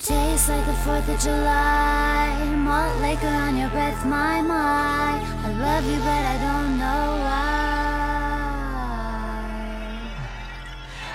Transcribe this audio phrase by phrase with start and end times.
[0.00, 2.28] Tastes like the 4th of July.
[2.56, 5.20] Malt liquor on your breath, my, my.
[5.44, 7.62] I love you, but I don't know why.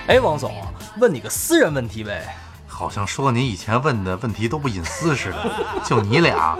[0.07, 0.51] 哎，王总，
[0.97, 2.35] 问你个私人问题呗。
[2.76, 5.50] 好像说你以前问的问题都不隐私似的，
[5.82, 6.58] 就你俩，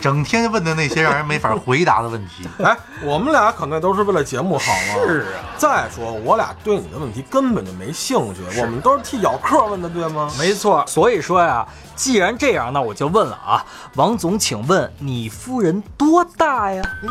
[0.00, 2.48] 整天问的那些让人没法回答的问题。
[2.62, 5.04] 哎，我们俩可那都是为了节目好嘛。
[5.04, 5.42] 是啊。
[5.58, 10.30] 再说，我俩对你的问题根本就没兴趣，我们都是替咬客问的，对吗？
[10.38, 10.84] 没错。
[10.86, 16.80] 所以说呀，既然这样，那我就问了啊，王总，请问你夫人多大呀？
[17.02, 17.08] 嗯，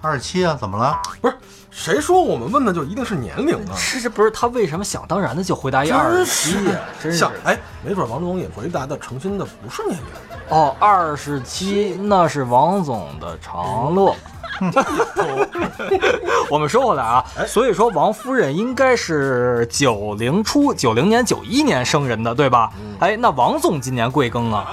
[0.00, 0.98] 二十七啊，怎么了？
[1.20, 1.36] 不是。
[1.74, 3.74] 谁说我们问的就一定是年龄呢？
[3.74, 6.78] 是这不是他为什么想当然的就回答一二十七呀？
[7.02, 10.04] 真是哎，没准王总也回答的诚心的不是年龄
[10.50, 14.14] 哦，二十七那是王总的长乐。
[16.50, 22.70] 我们说回来啊，所以说王夫人应该是九零初，九零年、九一年生人的，对吧？
[23.00, 24.66] 哎，那王总今年贵庚啊？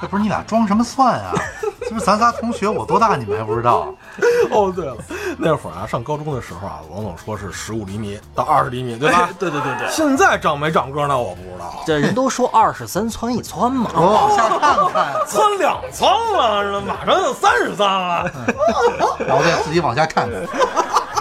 [0.00, 1.32] 哎不是你俩装什么蒜啊？
[1.80, 3.94] 这不是咱仨同学，我多大你们还不知道？
[4.50, 4.96] 哦，对了，
[5.38, 9.30] 那会儿啊，上高中的时候啊，王总说是十五厘米到二十厘米，对吧？
[9.38, 9.88] 对对对对。
[9.90, 11.82] 现在长没长个那我不知道。
[11.86, 18.30] 这人都说二十三窜一窜嘛，我往下看看， 窜两窜了，马上就三十三了。
[19.26, 20.42] 然后再自己往下看看。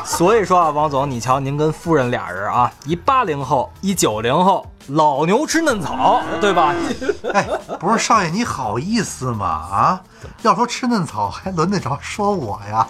[0.03, 4.65] 所以说啊，王总，你瞧，您跟夫人俩人啊，一八零后，一九零后。
[4.87, 6.73] 老牛吃嫩草，对吧？
[7.33, 7.47] 哎，
[7.79, 9.45] 不是少爷，你好意思吗？
[9.45, 10.01] 啊，
[10.41, 12.85] 要说吃嫩草，还轮得着说我呀？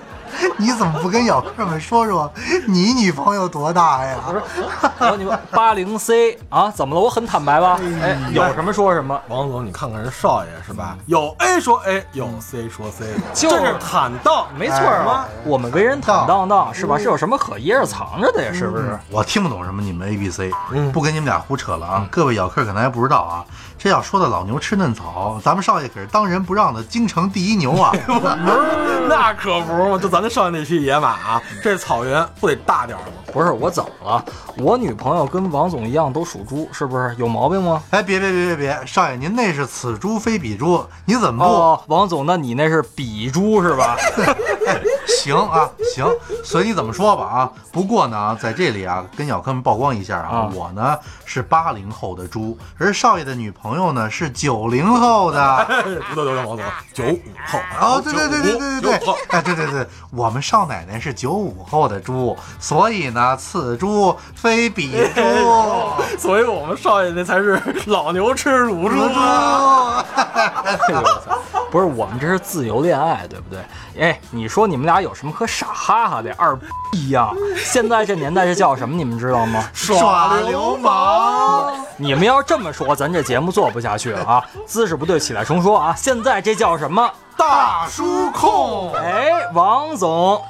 [0.56, 2.32] 你怎么不跟小客们说说，
[2.66, 4.16] 你女朋友多大呀？
[4.26, 6.72] 不是，你们八零 C 啊？
[6.72, 7.02] 怎么了？
[7.02, 7.78] 我很坦白吧？
[8.02, 9.20] 哎，有什么说什么。
[9.28, 10.98] 王总，你看看人少爷是吧？
[11.06, 15.26] 有 A 说 A，有 C 说 C，就是坦荡，没错嘛。
[15.44, 16.98] 我们为人坦荡荡是吧？
[16.98, 18.54] 是有什么可掖着藏着的呀？
[18.54, 18.98] 是不是？
[19.10, 20.50] 我听不懂什么你们 A B C，
[20.94, 22.08] 不跟你们俩胡扯了啊！
[22.12, 23.46] 各位咬客可能还不知道啊。
[23.84, 27.92] 这要说的老牛吃嫩草，咱们少爷可是当仁不让的京城第一牛啊！
[29.10, 33.06] 那可不嘛，就咱那少爷那匹野马啊，这草原不得大点吗？
[33.34, 34.24] 不是我怎么了？
[34.58, 37.82] 我女朋友跟王总一样都属猪，是不是有毛病吗？
[37.90, 41.44] 哎，别别别别别，少爷您那是此猪非彼猪，你怎么
[41.88, 41.92] 不？
[41.92, 43.98] 王总，那你那是彼猪是吧？
[45.08, 46.08] 行啊行，
[46.44, 47.52] 随你怎么说吧啊。
[47.72, 50.96] 不过呢，在这里啊，跟小客们曝光一下啊，我呢
[51.26, 53.71] 是八零后的猪，而少爷的女朋友。
[53.72, 55.66] 朋友呢是九零后的，
[56.14, 56.60] 不对不对，王总，
[56.94, 65.22] 九五后哦，对对对对对对对，哎对对对，我们少奶奶是九五后的猪，所以呢此猪非彼猪，
[66.20, 68.98] 所以我们少爷那才是老牛吃乳猪。
[71.72, 73.62] 不是我们这是自由恋爱，对不对？
[73.98, 76.30] 哎，你说你们俩有什么可傻哈哈的？
[76.38, 76.54] 二
[76.92, 77.32] 逼呀！
[77.64, 78.94] 现在这年代这叫什么？
[78.94, 79.64] 你们知道吗？
[79.72, 81.74] 耍流氓！
[81.96, 84.46] 你们要这么说，咱这节目做不下去了啊！
[84.66, 85.94] 姿势不对，起来重说啊！
[85.98, 87.12] 现在这叫什么？
[87.38, 88.94] 大叔控！
[88.96, 90.42] 哎，王总。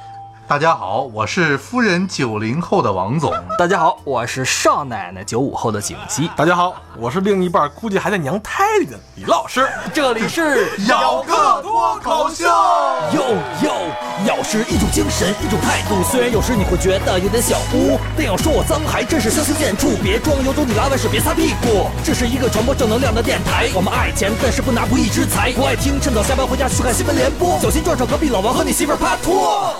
[0.48, 3.32] 大家好，我是夫人九零后的王总。
[3.56, 6.28] 大家好，我是少奶奶九五后的景熙。
[6.36, 9.66] 大家好，我是另一半估计还在娘胎里的李老师。
[9.94, 12.44] 这里是咬个脱口秀。
[12.44, 13.22] 哟
[13.62, 13.72] 哟，
[14.26, 16.02] 咬是一种精神，一种态度。
[16.02, 19.96] 虽然有时你会觉得有点小污，但要说我脏还真是相形见绌。
[20.02, 21.86] 别装，有种你拉完屎别擦屁股。
[22.04, 23.70] 这是一个传播正能量的电台。
[23.74, 25.52] 我们爱钱，但是不拿不义之财。
[25.52, 29.74] 不爱听，趁早下班回家去看新闻联播，小心撞上隔壁老王和你媳妇趴拖。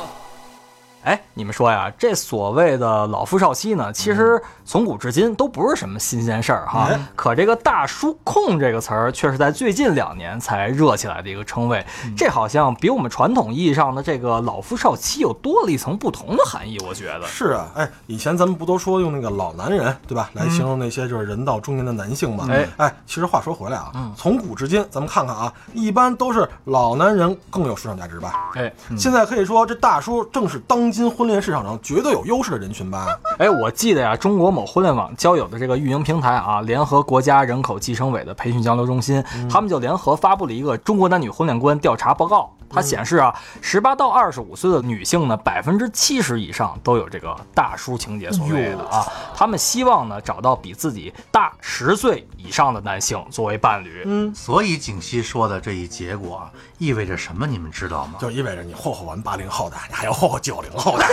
[1.05, 6.89] 哎，你们说呀，这所谓的老夫少妻呢，其实从古至今都不是什么新鲜事儿哈。
[7.17, 11.85] 可这个“大叔控”这个词儿，却是在最近两年才热起来的一个称谓。
[12.17, 16.79] 这好像比我们传统意义上的这个老夫少妻又多了一层不同的含义。
[16.87, 22.47] 我觉得是啊，哎，以前咱们不都说用那个老男人对吧，来形容那些就是人到中年的男性吗？
[22.49, 28.53] 哎哎，其实话说回来啊，从古至今，咱们看看啊，一般都是老男人更有市场价值吧？
[28.55, 30.92] 哎，现在可以说这大叔正是当。
[30.93, 33.07] 今婚恋市场上绝对有优势的人群吧？
[33.39, 42.53] 哎，我记得呀，中国某婚恋网交友的这个运营平台啊，联合国家人口计生委的培训交流中心，他们就联合发布了一个中国男女婚恋观调查报告。
[42.73, 54.03] 它显示啊，十八到二十五岁的女性呢，百分之七十以上都有这个大叔情节所谓的啊，他们希望呢找到比自己大十岁以上的男性作为伴侣。
[54.07, 56.49] 嗯，所以景熙说的这一结果
[56.79, 57.47] 意味着什么？
[57.47, 58.15] 你们知道吗？
[58.19, 61.05] 就意味着你霍霍完八零后的，你还要霍霍九零后的。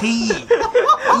[0.00, 0.08] 呸！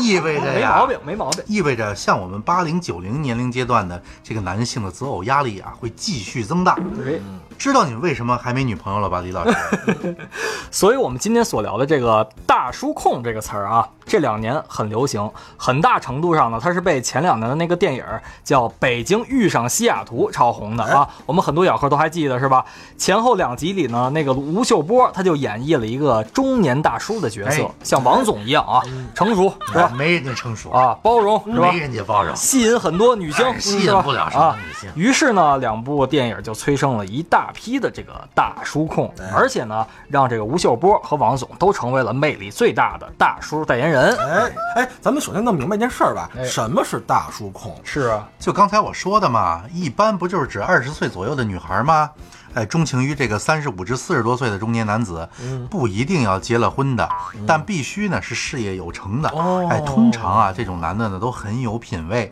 [0.02, 1.44] 意味着呀，没毛病，没毛病。
[1.46, 6.76] 意味着像我们八零九零年龄阶段的这个男性的择偶压力啊，会继续增大。
[6.96, 7.20] 对。
[7.56, 10.16] 知道你们为什么还没女朋友了吧，李老师？
[10.70, 18.04] 所以，我们今天所聊的这个“大叔控”这个词儿啊，这两年很流行，很大程度上呢，它是被前两年的那个电影
[18.42, 21.08] 叫《北京遇上西雅图》超红的啊。
[21.26, 22.64] 我们很多咬客都还记得是吧？
[22.98, 28.82] 前后两集里呢，那个吴秀波他就演绎了一个中年大叔的角色，哎像王总一样啊，
[29.14, 29.90] 成熟是吧？
[29.96, 31.78] 没人家成熟，啊，包容是吧没？
[31.78, 32.34] 人家包容。
[32.36, 43.93] 吸引很多女性，哎吸引不了什么啊女性于是呢，两部电影就催生了一大批的这个大叔控，而且呢，让这个吴秀波和王总都成为了魅力最大的大叔代言人。
[43.96, 46.44] 哎哎，咱们首先弄明白一件事儿吧，哎。
[46.44, 47.74] 什么是大叔控？
[47.84, 52.10] 是啊，就刚才我说的嘛，一般不就是指二十岁左右的女孩吗？
[52.54, 55.28] 哎，钟情于这个三十五至四十多岁的中年男子，
[55.68, 57.08] 不一定要结了婚的，
[57.46, 59.28] 但必须呢是事业有成的。
[59.30, 59.66] 哦。
[59.68, 62.30] 哎，通常啊，这种男的呢都很有品位，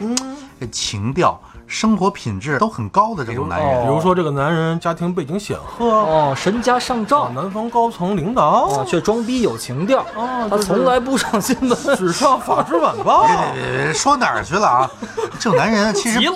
[0.60, 1.40] 这情调、
[1.72, 3.78] 生活品质都很高的这种男人。
[3.80, 11.72] 哦比如说这个男人家庭背景显赫，哦，身家上啊，照，南方高层领导啊，，却装逼有情调，他哦他从来不上新闻。
[11.96, 13.24] 只上《法制晚报》。
[13.26, 14.90] 别别别别，说哪儿去了啊？
[15.40, 16.34] 这种男人其实急了，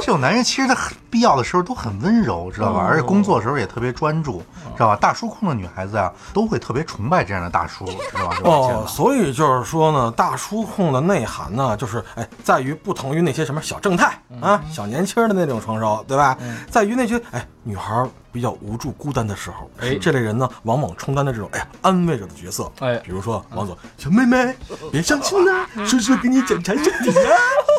[0.00, 2.84] 这种男人其实他很必要的时候都很温柔，知道吧？
[2.86, 4.42] 而且工作的时候也特别专注，
[4.76, 4.96] 知道吧？
[4.96, 8.36] 大叔控的女孩子啊，都会特别崇拜这样的大叔， 知道吧？
[8.44, 16.36] 哦，所以就是说呢，大叔控的内涵呢，就是哎，在于不同于那些什么小正太啊、小年轻的那种成熟，对吧？
[16.68, 22.70] 在于那些哎女孩比较无助、孤单的时候，哎这类人呢，往往充当的这种哎呀安慰者的角色。
[22.80, 24.52] 哎比如说王总，小妹妹
[24.90, 27.30] 别伤心啦，叔叔给你检查身体呀，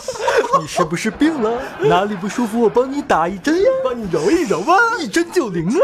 [0.61, 1.61] 你是不是病了？
[1.81, 4.77] 哪里不舒服，我帮你打一针呀，帮你揉一揉啊。
[4.99, 5.79] 一针就灵了。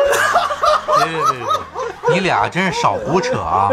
[0.97, 1.39] 别别别
[2.07, 3.69] 别，你俩真是少胡扯啊！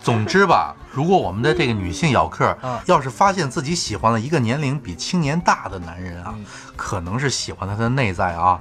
[0.00, 2.56] 总之吧，如果我们的这个女性咬客
[2.86, 6.34] 要是发现自己喜欢了一个年龄比青年大的男人啊，
[6.76, 8.60] 可能是喜欢他的内在啊，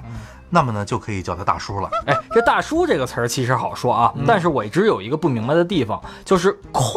[0.49, 1.89] 那么呢就可以叫他大叔了。
[2.05, 6.91] 哎，这大叔这个词儿其实好说啊，但是我一直有一个不明白的地方，就是“控”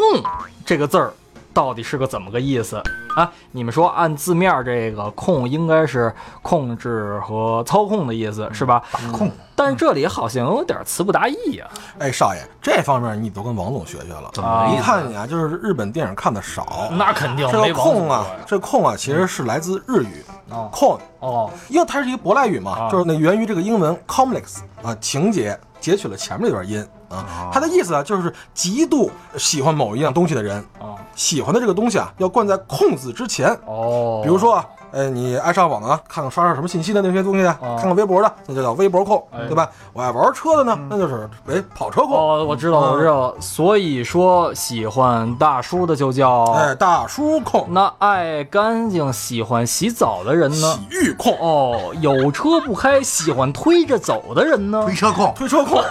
[0.66, 1.12] 这个字儿
[1.52, 2.82] 到底是个怎么个意思
[3.16, 3.30] 啊？
[3.52, 6.12] 你们说按字面儿这个“控”应该是
[6.42, 8.82] 控制和操控的意思是吧？
[9.12, 11.66] 控，但是这里好像有点词不达意呀、
[11.98, 14.30] 哎，少爷，这方面你都跟王总学学了。
[14.32, 14.80] 怎么一？
[14.80, 16.88] 看你啊，就是日本电影看的少。
[16.92, 33.48] 那肯定这控啊，这控啊，其实是来自日语哦控，哦，因为它是一个舶来语嘛，啊就是那源于这个英文 complex 啊，情节截取了前面那段音啊，他的意思啊，就是极度喜欢某一样东西的人，啊喜欢的这个东西啊，要冠在控字之前。
[33.66, 39.68] 哦，比如说啊，呃，你爱上网啊，看看刷刷什么信息的那些东西啊，看看微博的，那就叫微博控，哎对吧？
[39.92, 42.16] 我爱玩车的呢，那就是哎跑车控。
[42.16, 43.34] 哦，我知道，我知道了。
[43.40, 50.86] 所以说，喜欢大叔的就叫哎，大叔控，那爱干净、喜欢洗澡的人呢洗？
[50.90, 54.94] 浴控，哦，有车不开，喜欢推着走的人呢推？
[54.94, 55.82] 车控，推车控，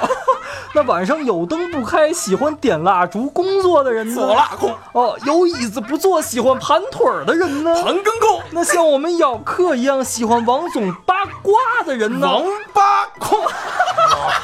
[0.74, 4.16] 那晚上有灯不开，喜欢点蜡烛工作的人呢？
[4.16, 7.74] 左蜡控，哦，有椅子不坐，喜欢盘腿儿的人呢？
[7.76, 11.54] 盘根控，那像我们咬客一样喜欢王总八卦
[11.86, 12.28] 的人呢？
[12.28, 12.44] 王
[12.74, 13.40] 八控。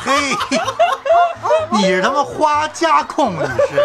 [0.03, 0.11] 嘿，
[1.71, 3.81] 你是他妈花家控，你是？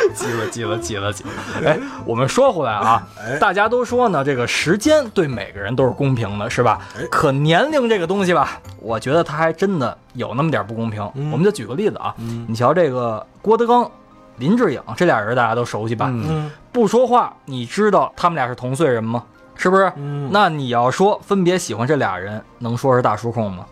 [0.14, 1.30] 急了，急了，急了，急了！
[1.64, 3.06] 哎，我们说回来啊，
[3.40, 6.80] 大家都说呢，这个时间对每个人都是公平的，是吧？
[7.10, 11.02] 可年龄这个东西吧，我觉得它还真的有那么点不公平。
[11.32, 12.14] 我们就举个例子啊，
[12.46, 13.90] 你瞧这个郭德纲、
[14.36, 16.06] 林志颖这俩人，大家都熟悉吧？
[16.10, 19.22] 嗯，不说话，你知道他们俩是同岁人吗？
[19.54, 19.92] 是不是？
[19.96, 23.66] 嗯那你要说分别喜欢这俩人，能说是大叔控吗？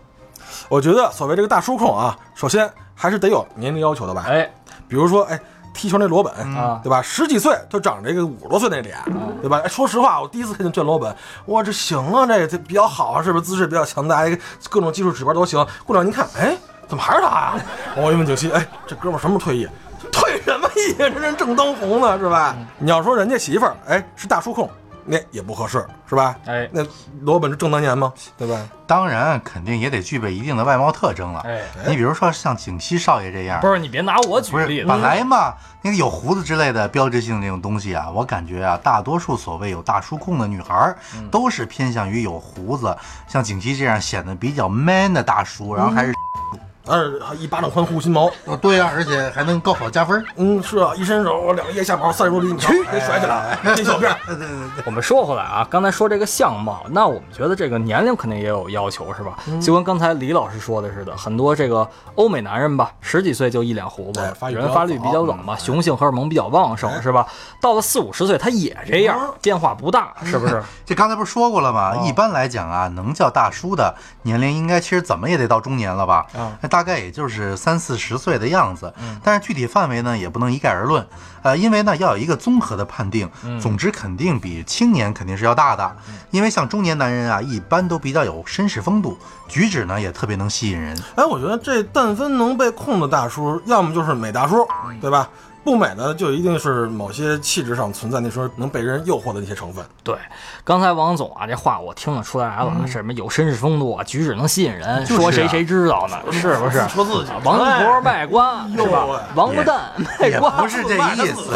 [0.69, 4.25] 我觉得所谓这个大叔控啊，首先还是得有年龄要求的吧。
[4.27, 4.49] 哎，
[4.87, 5.39] 比如说，哎，
[5.77, 7.01] 踢球那罗本，啊对吧？
[7.01, 8.97] 十几岁就长这个五十多岁那脸，
[9.41, 9.61] 对吧？
[9.63, 11.15] 哎，说实话，我第一次看见卷罗本，
[11.45, 13.45] 哇，这行啊，这这比较好啊，是不是？
[13.45, 14.37] 姿势比较强大，哎
[14.69, 15.63] 各种技术指标都行。
[15.85, 16.57] 过两年一看，哎，
[16.87, 17.53] 怎么还是他呀？
[17.95, 19.67] 我一问九七，哎，这哥们儿什么时候退役？
[20.11, 20.95] 退什么役？
[20.97, 22.55] 这人正当红呢，是吧？
[22.79, 24.69] 你要说人家媳妇儿，哎，是大叔控，
[25.07, 26.35] 那也不合适，是吧？
[26.45, 26.85] 哎那
[27.21, 28.13] 罗本是正当年吗？
[28.37, 28.67] 对吧？
[28.85, 31.39] 当然，肯定也得具备一定的外貌特征了。
[31.41, 40.97] 哎你比如说像景熙少爷这样，不是你别拿我举例子，本来嘛，那个有胡子之类的标志性这种东西啊，我感觉啊，大多数所谓有大叔控的女孩儿，
[41.31, 42.95] 都是偏向于有胡子，
[43.27, 46.13] 像景熙这样显得比较 man 的大叔，然后还是，
[46.87, 50.23] 呃，一巴掌宽护心毛，哦对啊，而且还能高考加分。
[50.35, 54.15] 嗯，是啊，一伸手，两个腋下毛，三十多厘米，去，给甩起来，这小辫儿。
[54.85, 59.37] 我们说回来啊，刚才说这个相貌，那我们觉得这个年龄肯定也有要求，是吧？
[59.61, 67.27] 就跟刚才李老师说的似的，很多这个欧美男人吧，十几岁就一脸胡子哎，发育比人发育比较早嘛，雄性荷尔蒙比较旺盛，是吧？
[67.61, 70.61] 到了四五十岁，他也这样，变化不大， 是不是？
[70.85, 71.95] 这刚才不是说过了吗？
[72.05, 76.25] 一般来讲啊，能叫大叔的年龄应该其实怎么也得到中年了吧？
[76.37, 78.93] 啊那大概也就是三四十岁的样子。
[79.23, 81.03] 但是具体范围呢，也不能一概而论。
[81.41, 83.27] 呃，因为呢，要有一个综合的判定，
[83.59, 85.95] 总之肯定比青年肯定是要大的。
[86.29, 89.17] 因为像中年男人啊，一般都比较有绅士风度，
[89.47, 90.95] 举止呢也特别能吸引人。
[91.15, 94.67] 哎，我觉得这但凡能被控的大叔，要么就是美大叔，
[95.01, 95.27] 对吧？
[95.67, 99.83] 不美的就一定是某些气质上存在那时候能被人诱惑的那些成分。
[100.01, 100.15] 对，
[100.63, 106.15] 刚才王总啊，这话我听得出来了，什么有绅士风度啊，举止能吸引人，就是啊说谁谁知道呢？
[106.31, 106.87] 是不是？
[106.87, 109.27] 说自己王婆卖瓜是吧哎？
[109.35, 111.51] 王八蛋卖也瓜不是这意思，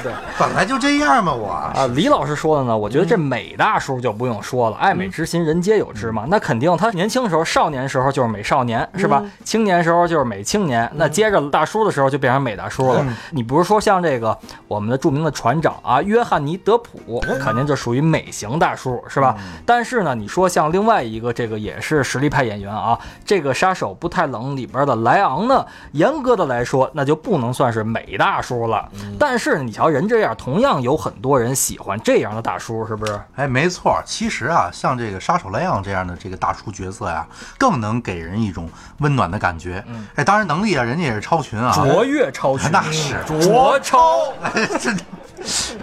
[0.00, 0.12] 对。
[0.38, 1.50] 本来就这样嘛，我。
[1.50, 6.24] 啊，李老师说的呢，我觉得这美大叔就不用说了，爱美之心人皆有之嘛。
[6.28, 9.20] 那肯定他年轻时候、少年时候就是美少年，是吧？
[9.44, 13.04] 青年时候就是美青年，那接着大叔的时候就变成美大叔了。
[13.32, 14.36] 你比如说像这个
[14.68, 19.36] 我们的著名的船长啊，约翰尼·德普，肯定就属于美型大叔，是吧？
[19.64, 28.88] 但是呢，你说像另外一个这个也是实力派演员啊，这个杀手不太冷里边的莱昂呢，严格的来说，那就不能算是美大叔了。
[29.18, 33.20] 但是你瞧人这样，同样有很多人喜欢这样的大叔，是不是？
[33.36, 37.26] 哎，没错，其实啊，像这个杀手莱昂这样的这个大叔角色呀，
[37.58, 39.84] 更能给人一种温暖的感觉。
[40.14, 41.72] 哎，当然能力啊，人家也是超群啊。
[41.74, 44.32] 卓越超群， 那是卓超。
[44.42, 44.90] 哎，这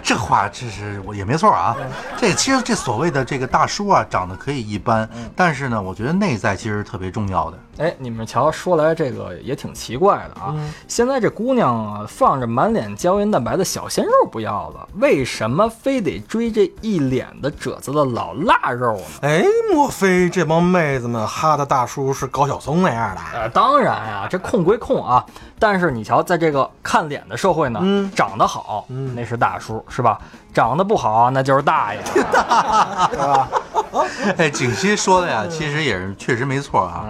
[0.02, 1.74] 这话这是我也没错啊。
[2.18, 7.58] 这其实这所谓的这个大叔啊，长得可以一般，但是呢，我觉得内在其实特别重要的。
[7.78, 10.54] 哎，你们瞧，说来这个也挺奇怪的啊。
[10.86, 19.02] 现在这姑娘啊，放着满脸胶原蛋白的小鲜肉不要了，为什么非得追这一脸的褶子的老腊肉呢？
[19.22, 19.42] 哎，
[19.72, 23.20] 莫非这帮妹子们哈的大叔是高晓松那样的？
[23.32, 25.24] 呃，当然啊，这控归控啊，
[25.66, 30.18] 但是你瞧，在这个看脸的社会呢，嗯长得好，那是大叔，是吧？
[30.52, 32.22] 长得不好，那就是大爷， 是
[33.16, 33.48] 吧？
[34.36, 37.06] 哎，景熙说的呀，其实也是确实没错啊。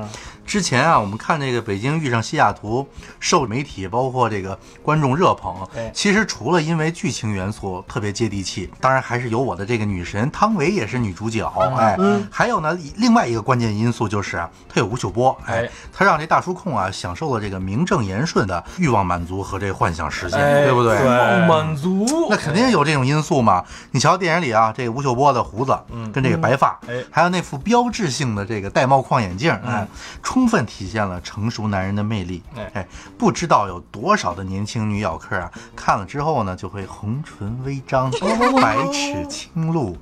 [0.47, 2.87] 之前啊，我们看这个《北京遇上西雅图》，
[3.19, 5.91] 受媒体包括这个观众热捧哎。
[5.95, 11.45] 其实除了因为剧情元素特别接地气，当然还是有我的这个女神汤唯也是女主角。
[11.77, 11.97] 哎，
[12.31, 15.37] 还有呢，另外一个关键因素就是啊，它有吴秀波。
[15.47, 20.99] 哎哎，他让这大叔控啊享受了这个名正言顺的欲望满足和这幻想实现，哎对不对？
[20.99, 22.37] 对，满足那。
[22.37, 23.65] 肯定有这种因素嘛。
[23.93, 25.79] 你瞧电影里啊，这个吴秀波的胡子，
[26.13, 29.87] 跟这个白发，哎还有那副标志性的这个玳瑁框眼镜，哎，
[30.35, 32.43] 充分体现了成熟男人的魅力。
[32.57, 38.11] 哎哎，不知道有多少的年轻女咬客啊，看了之后呢，就会红唇微张，
[38.61, 39.97] 百齿青露，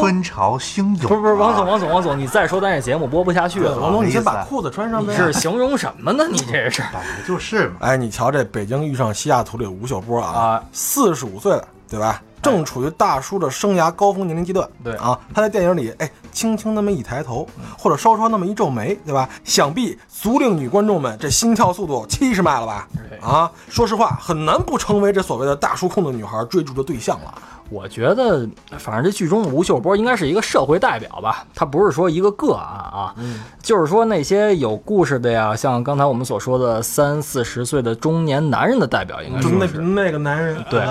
[0.00, 1.08] 春潮汹涌。
[1.08, 3.78] 不是不是，王总王总王总，你再说咱这节目播不下去了。
[3.78, 5.12] 王总，你先把裤子穿上呗。
[5.12, 6.26] 你是形容什么呢？
[6.28, 6.82] 你这是？
[6.92, 7.76] 本来就是嘛。
[7.78, 12.20] 哎，你瞧这《北京遇上西雅图》里吴秀波啊啊，四十五岁了，对吧？
[12.42, 14.68] 正处于大叔的生涯高峰年龄阶段。
[14.82, 17.46] 对啊，他在电影里，哎，轻轻那么一抬头，
[17.78, 19.28] 或者稍稍那么一皱眉，对吧？
[19.44, 22.88] 想必足令女观众们这心跳速度七十迈了吧？
[22.94, 27.34] 对啊，说实话，很难不成为这所谓的大叔控的女孩追逐的对象了。
[27.70, 28.48] 我觉得，
[28.78, 33.14] 反正这剧中的吴秀波应该是一个社会代表吧，他不是说一个个案啊，
[33.62, 39.78] 就是说那些有故事的呀，像刚才我们所说的三四十岁的中年男人的代表，应该是。
[39.78, 40.82] 那个男人，对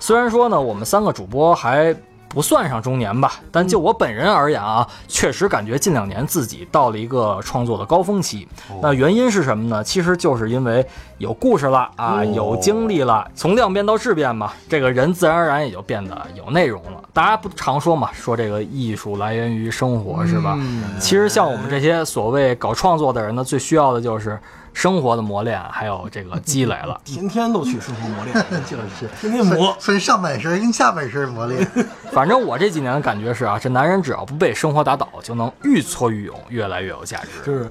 [0.00, 1.94] 虽然说呢，我们三个主播还
[2.32, 8.46] 不算上中年吧，但就我本人而言啊，确实感觉近两年自己到了一个创作的高峰期。
[8.80, 9.82] 那原因是什么呢？
[9.82, 10.86] 其实就是因为
[11.18, 17.02] 有故事了啊，有经历了，从量变到质变嘛，这个人自然而然也就变得有内容了。
[17.12, 20.56] 大家不常说嘛，说这个艺术来源于生活，是吧？
[21.00, 24.38] 其实像我们这些所谓搞创作的人呢，最需要的就是
[24.72, 27.00] 生活的磨练，还有这个 积累了。
[27.04, 29.76] 天天都去生活磨练， 就是天天磨。
[29.80, 31.66] 分上半身跟下半身磨练。
[32.12, 37.28] 反正我这几年的感觉是啊，这男人只要不被生活打倒，就能愈挫愈勇，越来越有价值。
[37.44, 37.70] 就是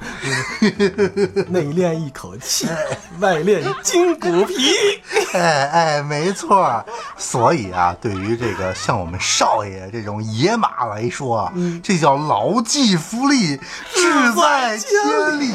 [0.62, 2.68] 就是内练一口气，
[3.20, 4.56] 外练筋骨皮。
[5.34, 6.86] 哎哎，没错儿。
[7.18, 11.54] 所以啊，对于这个像我们少爷这种野马来说啊，
[11.84, 13.58] 这叫牢记福利，
[13.94, 15.54] 志在千里。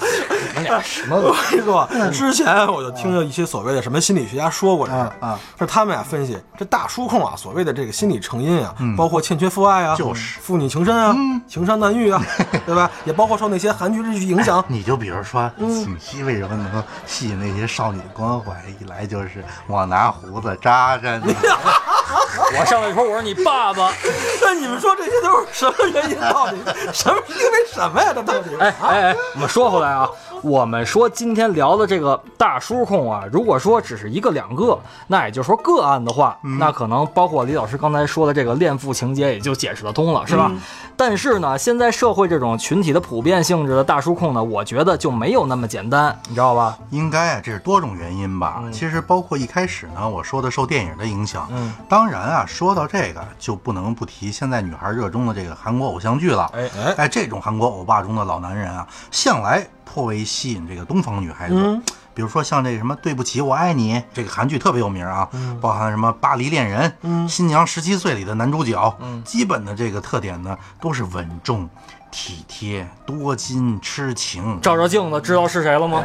[0.00, 11.14] 你们俩什么我跟你说，之前我就听到一些所谓的什么心理学家说过这个嗯嗯，是他们俩分析这大叔控啊，所谓的这个心理成因啊，包括欠缺父爱啊，就是父女情深啊，
[11.46, 12.20] 情伤难愈啊，
[12.66, 12.90] 对吧？
[13.04, 14.64] 也包括受那些韩剧日剧影响。
[14.68, 18.52] 你就比如说，锦溪为什么能吸引那些少女的关怀？
[18.80, 21.34] 一来就是我拿胡子扎着你，
[22.10, 23.92] 我上来说我是你爸爸，
[24.40, 26.18] 那你们说这些都是什么原因？
[26.20, 26.56] 到底
[26.92, 28.12] 什么因为什么呀？
[28.14, 28.50] 这到底？
[28.58, 30.08] 哎哎哎，我们说回来啊，
[30.42, 40.50] 我们说今天聊的这个大叔控啊，如果说只是一个两个，那也就是说个案的话，那可能包括李老师刚才说的这个恋父情节也就解释得通了，是吧？
[40.96, 46.78] 但是呢，现在社会这种群体的普遍性质的大叔控呢，我觉得就没有那么简单，你知道吧？
[46.90, 48.62] 应该啊，这是多种原因吧。
[48.72, 51.48] 其实包括一开始呢，我说的受电影的影响。
[51.50, 56.50] 嗯，当然啊，说到这个就不能不提现在女孩热衷的这个韩国偶像剧了。
[56.54, 61.54] 哎哎哎，这种韩国欧巴中的老男人啊，向来颇为吸引这个东方女孩子。
[61.56, 61.82] 嗯
[62.14, 65.28] 比如说像这个什么《对不起，我爱你》这个韩剧特别有名啊，
[65.60, 66.92] 包含什么《巴黎恋人》、
[67.28, 71.70] 新娘十七岁》里的男主角，基本的这个特点呢都是稳重、
[72.10, 74.60] 体贴、多金、痴情。
[74.60, 76.02] 照照镜子，知道是谁了吗？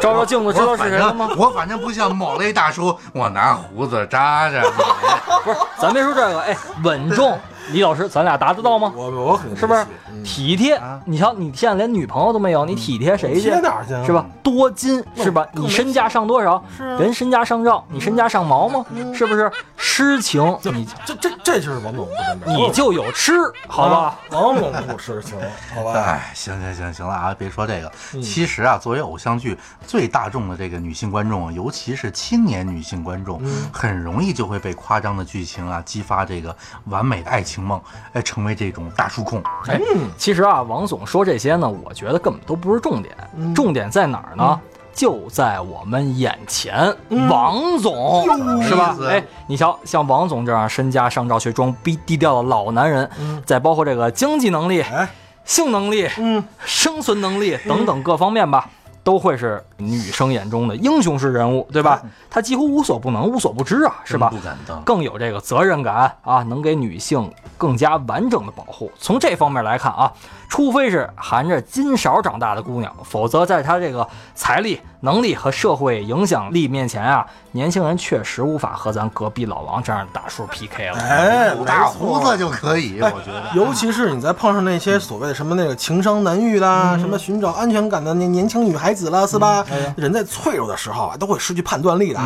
[0.00, 1.28] 照照镜子，知道是谁了吗？
[1.38, 4.68] 我反正不像某类大叔，我拿胡子扎着你。
[5.44, 7.38] 不是，咱别说这个，哎，稳重，
[7.72, 8.92] 李老师，咱俩达得到吗？
[8.94, 11.00] 我我肯定是不是嗯体贴啊？
[11.04, 13.60] 你瞧，你现在连女朋友都没有，你体贴谁去贴？
[13.60, 14.04] 哪儿去啊？
[14.04, 14.24] 是吧？
[14.42, 15.46] 多金是吧？
[15.52, 16.62] 你身价上多少？
[16.76, 18.84] 是啊人身价上兆，你身价上毛吗？
[19.14, 19.50] 是不是？
[19.76, 23.32] 痴情，你这这这就是王总不真的，你就有痴，
[23.66, 23.96] 好吧？
[23.96, 25.38] 啊王总不痴情，
[25.74, 25.92] 好吧？
[25.94, 27.90] 哎，行行行行了啊，别说这个。
[28.12, 29.56] 嗯其实啊，作为偶像剧
[29.86, 36.54] 最大众的这个女性观众，尤其是青年女性观众，嗯很容易就会被夸张的剧情啊激发这个
[36.86, 37.80] 完美的爱情梦，
[38.12, 39.42] 哎，成为这种大叔控。
[39.68, 39.80] 哎，
[40.16, 43.14] 其实啊，王总说这些呢，我觉得根本都不是重点，
[43.54, 44.60] 重点在哪儿呢？
[44.92, 46.90] 就在我们眼前，
[47.28, 48.24] 王总
[48.62, 53.10] 是吧哎，你瞧，像王总这样身家上照却装逼低调的老男人，
[53.44, 55.06] 再包括这个经济能力、哎，
[55.44, 58.70] 性能力、嗯，生存能力等等各方面吧，
[59.06, 62.02] 都会是女生眼中的英雄式人物，对吧？
[62.28, 64.30] 他几乎无所不能、无所不知啊，是吧？
[64.30, 64.82] 不敢当。
[64.82, 68.90] 更有这个责任感啊，能给女性更加完整的保护。
[68.98, 70.12] 从这方面来看啊，
[70.48, 80.98] 除非是含着金勺长大的姑娘，否则在她这个财力、能力和社会影响力面前啊，年轻人确实无法和咱隔壁老王这样的大叔 PK 了。
[80.98, 83.44] 哎，大胡子就可以，哎我觉得。
[83.54, 89.64] 尤其是你再碰上那些所谓的什么那个情商难遇啦，什么寻找安全感的那年轻女孩子了，是吧？
[89.96, 92.18] 人在脆弱的时候啊，都会失去判断力的。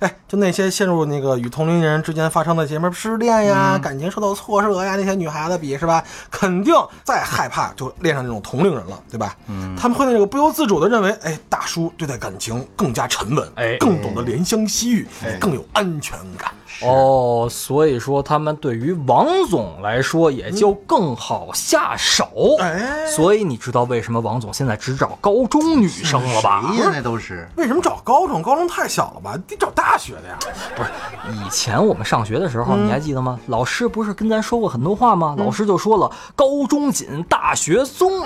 [0.00, 6.04] 哎，就那些陷入那个与同龄人之间发生的什么失恋呀、感情受到挫折呀，那些女孩子比是吧？
[6.30, 9.34] 肯定再害怕就恋上这种同龄人了，对吧？
[9.46, 15.08] 嗯，他们会那个不由自主的认为，哎，大叔对待感情更加沉稳，哎更懂得怜香惜玉，
[15.40, 16.52] 更有安全感。
[16.82, 22.56] 哦，所以说他们对于王总来说也就更好下手。
[22.60, 26.62] 哎所以你知道为什么王总现在只找高中女生了吧？
[26.72, 26.90] 谁呀？
[26.92, 27.48] 那都是。
[27.56, 28.42] 为什么找高中？
[28.42, 29.36] 高中太小了吧？
[29.48, 30.38] 得找大学的呀。
[30.76, 30.90] 不是
[31.32, 33.38] 以前我们上学的时候，你还记得吗？
[33.46, 35.34] 老师不是跟咱说过很多话吗？
[35.38, 38.20] 老师就说了，高中紧，大学松。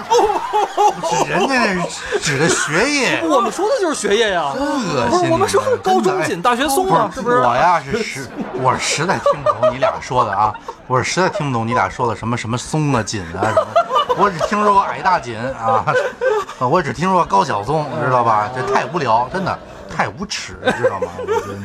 [1.28, 3.22] 人家那是指的学业。
[3.28, 4.52] 我们说的就是学业呀。
[4.54, 5.10] 恶心！
[5.10, 7.38] 不是我们说的高中紧，大学松啊，是不是？
[7.38, 8.28] 我呀是实，
[8.62, 10.52] 我实在听不懂你俩说的啊，
[10.86, 13.66] 我是实在听不懂你俩说的什么什么松啊紧啊什么，
[14.16, 15.84] 我只听说过矮大紧啊，
[16.58, 18.48] 我只听说过高晓松，知道吧？
[18.54, 19.58] 这太无聊，真的
[19.92, 21.06] 太无耻，知道吗？
[21.18, 21.58] 我觉得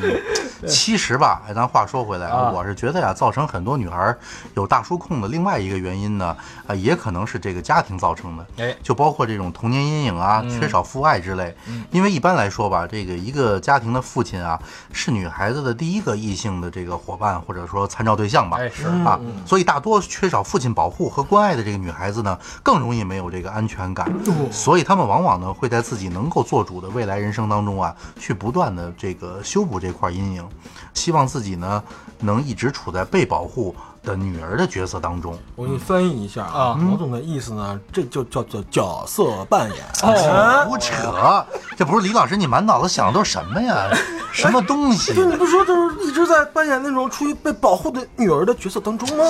[0.61, 4.15] 你， 其实吧，哎，咱话说回来啊我是觉得呀，造成很多女孩
[4.55, 6.35] 有大叔控的另外一个原因呢，
[6.67, 8.45] 啊，也可能是这个家庭造成的。
[8.57, 11.55] 哎就包括这种童年阴影啊、缺少父爱之类。
[11.91, 14.59] 因为一般来说吧，这个一个家庭的父亲啊，
[14.91, 18.57] 是女孩子的第一个异性的这个伙伴或者说参照对象吧。
[18.59, 24.07] 哎是啊，所以大多缺少父亲保护和关爱的这个女孩子呢，更容易没有这个安全感。
[24.51, 30.47] 所以她们往往呢会在自己能够做主的未来人生当中啊，去不断的这个修补这块阴影，
[30.93, 31.83] 希望自己呢
[32.19, 33.75] 能一直处在被保护
[34.11, 35.37] 的女儿的角色当中。
[35.55, 39.79] 我给你翻译一下啊王总的意思呢，这就叫做角色扮演。
[40.03, 41.45] 哦胡扯！
[41.75, 43.87] 这不是李老师，你满脑子想的都是什么呀？
[44.31, 45.13] 什么东西？
[45.13, 49.23] 对，你不说就是一直在扮演那种处于被保护的女儿的角色当中吗？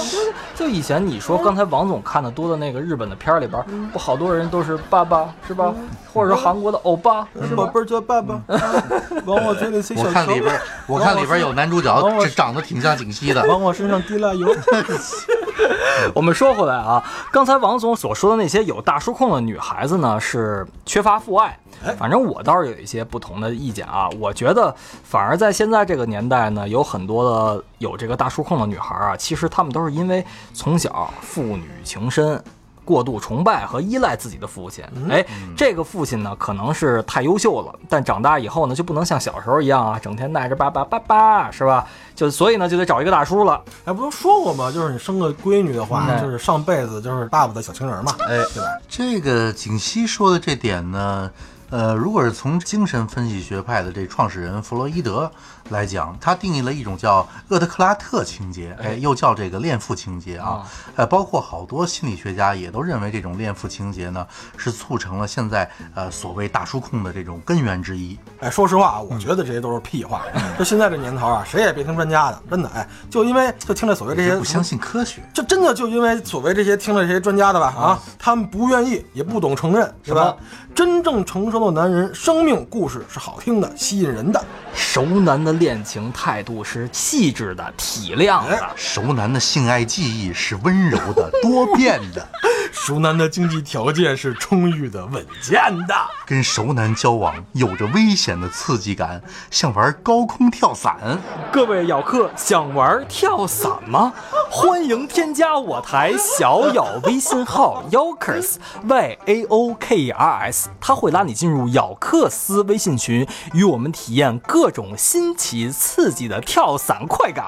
[0.56, 5.74] 就以前你说刚才王总看的多的那个日本的片儿里边，不好多人都是爸爸是吧？
[6.14, 7.66] 或者是韩国的欧巴是吧？
[7.66, 8.42] 宝贝儿叫爸爸，
[9.26, 13.46] 往我嘴里塞小我，看里边，我看里边有男主角，这长得挺像景熙的。
[13.48, 14.48] 往我身上滴蜡油。
[16.14, 21.58] 我们说回来啊，刚才王总所说的那些有大叔控的女孩子呢，是缺乏父爱。
[21.98, 32.44] 反正我倒是有一些不同的意见啊，我觉得反而在现在这个年代呢，有很多的有这个大叔控的女孩啊，其实她们都是因为从小父女情深。
[32.88, 35.26] 过度崇拜和依赖自己的父亲，哎，
[35.58, 41.86] 这个父亲呢，可能是太优秀了，但长大以后呢，就不能像小时候一样啊，整天赖着爸爸爸爸，是吧？
[42.16, 43.62] 就所以呢，就得找一个大叔了。
[43.84, 44.72] 哎，不都说过吗？
[44.72, 48.70] 就是你生个闺女的话，嗯就是上辈子就是爸爸的小情人嘛，哎对吧？
[48.88, 51.30] 这个景熙说的这点呢，
[51.70, 55.30] 呃，如果是从精神分析学派的这创始人弗洛伊德
[55.70, 60.64] 来讲，他定义了一种叫厄德克拉特情节，哎，又叫这个恋父情节啊。
[60.96, 64.26] 呃，包括好多心理学家也都认为这种恋父情节呢，
[64.58, 68.18] 是促成了现在呃所谓大叔控的这种根源之一。
[68.40, 70.24] 哎，说实话啊，我觉得这些都是屁话。
[70.58, 72.70] 就现在这年头啊，谁也别听专家的，真的。
[72.70, 80.36] 哎，就因为就听了所谓这些不相信科学，就真的就因为所谓这些听了这些专家的吧啊，他们不愿意也不懂承认，是吧？
[80.74, 84.44] 真正成熟的男人，生命故事是好听的，吸引人的。
[84.76, 88.70] 熟男的恋情态度是细致的、体谅的。
[88.76, 92.28] 熟男的性爱技艺是温柔的、多变的。
[92.72, 95.96] 熟男的经济条件是充裕的、稳健的。
[96.26, 101.18] 跟熟男交往有着危险的刺激感，像玩高空跳伞。
[101.52, 104.14] 各位咬客想玩跳伞吗？
[104.58, 108.56] 欢迎添加我台小咬微信号 Yokers
[108.88, 117.46] Y A O K E R S，他会拉你进入咬克斯微信群，与我们体验各种新奇刺激的跳伞快感。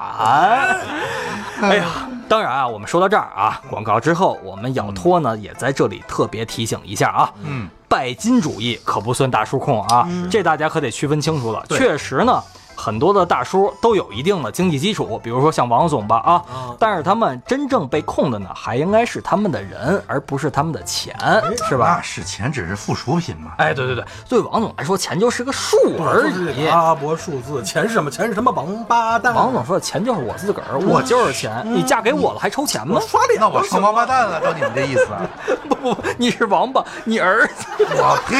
[1.60, 11.66] 哎呀，当然啊，我们说到这儿啊，广告之后，我们咬托呢也在这里特别提醒一下啊，嗯，拜金主义可不算大叔控啊，这大家可得区分清楚了。
[11.70, 12.40] 确实呢。
[12.80, 16.42] 很多的大叔都有一定的经济基础，比如说像王总吧啊，
[16.78, 21.14] 但是他们真正被控的呢，还应该是他们的人，而不是他们的钱，
[21.68, 21.96] 是吧？
[21.96, 23.52] 那是钱只是附属品嘛。
[23.58, 26.66] 哎，对对对，对王总来说，钱就是个数而已。
[26.68, 28.10] 阿拉伯数字，钱是什么？
[28.10, 28.50] 钱是什么？
[28.50, 29.34] 王八蛋！
[29.34, 31.62] 王总说的钱就是我自个儿，我就是钱。
[31.66, 32.98] 你嫁给我了还抽钱吗？
[33.06, 35.06] 刷脸，那我成王八蛋了，照你们这意思。
[35.68, 37.66] 不不不，你是王八，你儿子。
[37.78, 38.36] 我呸！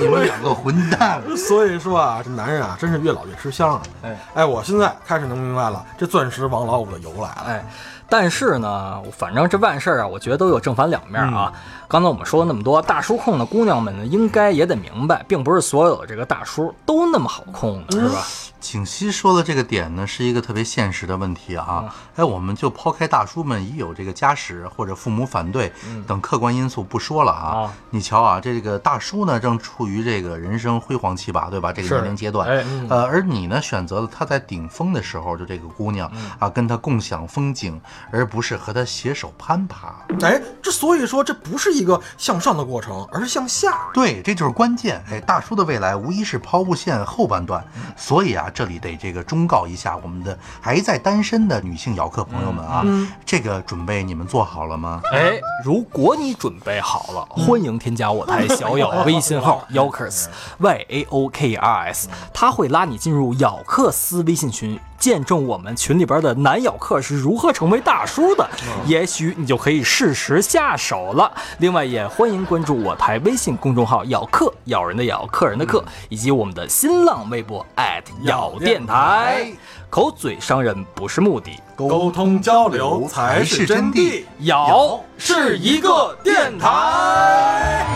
[0.00, 1.22] 你们两个混蛋。
[1.36, 3.82] 所以说啊，这男人啊，真是越老越吃香了。
[4.02, 7.42] 哎哎，我现在开始能明白了，这钻石王老五的由来了。
[7.46, 7.66] 哎，
[8.08, 11.52] 但是呢，反正这万事啊，我觉得都有正反两面啊。
[11.88, 18.24] 刚才我们说了那么多，大叔控的姑娘们呢，应该也得明白，并不是所有的这个大叔都那么好控的，是吧？
[18.58, 21.94] 景熙说的这个点呢，是一个特别现实的问题啊。
[22.16, 25.72] 哎，我们就抛开大叔们已有这个家史或者父母反对
[26.06, 27.72] 等客观因素不说了啊。
[27.90, 31.72] 你瞧啊，这个大叔呢，正处于这个人生辉煌期吧，对吧？
[31.72, 32.48] 这个年龄阶段，
[32.88, 39.94] 呃，而你呢，选择了他在顶峰的时候，就这个姑娘啊，跟他共享风景，而不是和他携手攀爬。
[40.22, 43.88] 哎，这所以说这不是一个向上的过程，而是向下。
[43.94, 45.04] 对，这就是关键。
[45.08, 47.64] 哎，大叔的未来无疑是抛物线后半段，
[47.96, 48.50] 所以啊。
[48.56, 52.82] 这里得这个忠告一下我们的还在单身的女性咬客朋友们啊，
[53.22, 55.02] 这个准备你们做好了吗？
[55.12, 64.80] 哎，如果你准备好了，欢迎添加我台小咬 微信号 Yokers Y A O K R S，他会拉你进入咬克斯微信群。
[64.98, 68.48] 见证我们群里边的男咬客是如何成为大叔的，
[68.86, 71.30] 也许你就可以适时下手了。
[71.58, 77.64] 另外，也欢迎关注我台微信公众号“咬客”，咬人的咬，客人的客，以及我们的新浪微博
[78.36, 79.50] 咬电台。
[79.88, 84.24] 口嘴伤人不是目的，沟通交流才是真谛。
[84.40, 87.86] 咬是一个电台。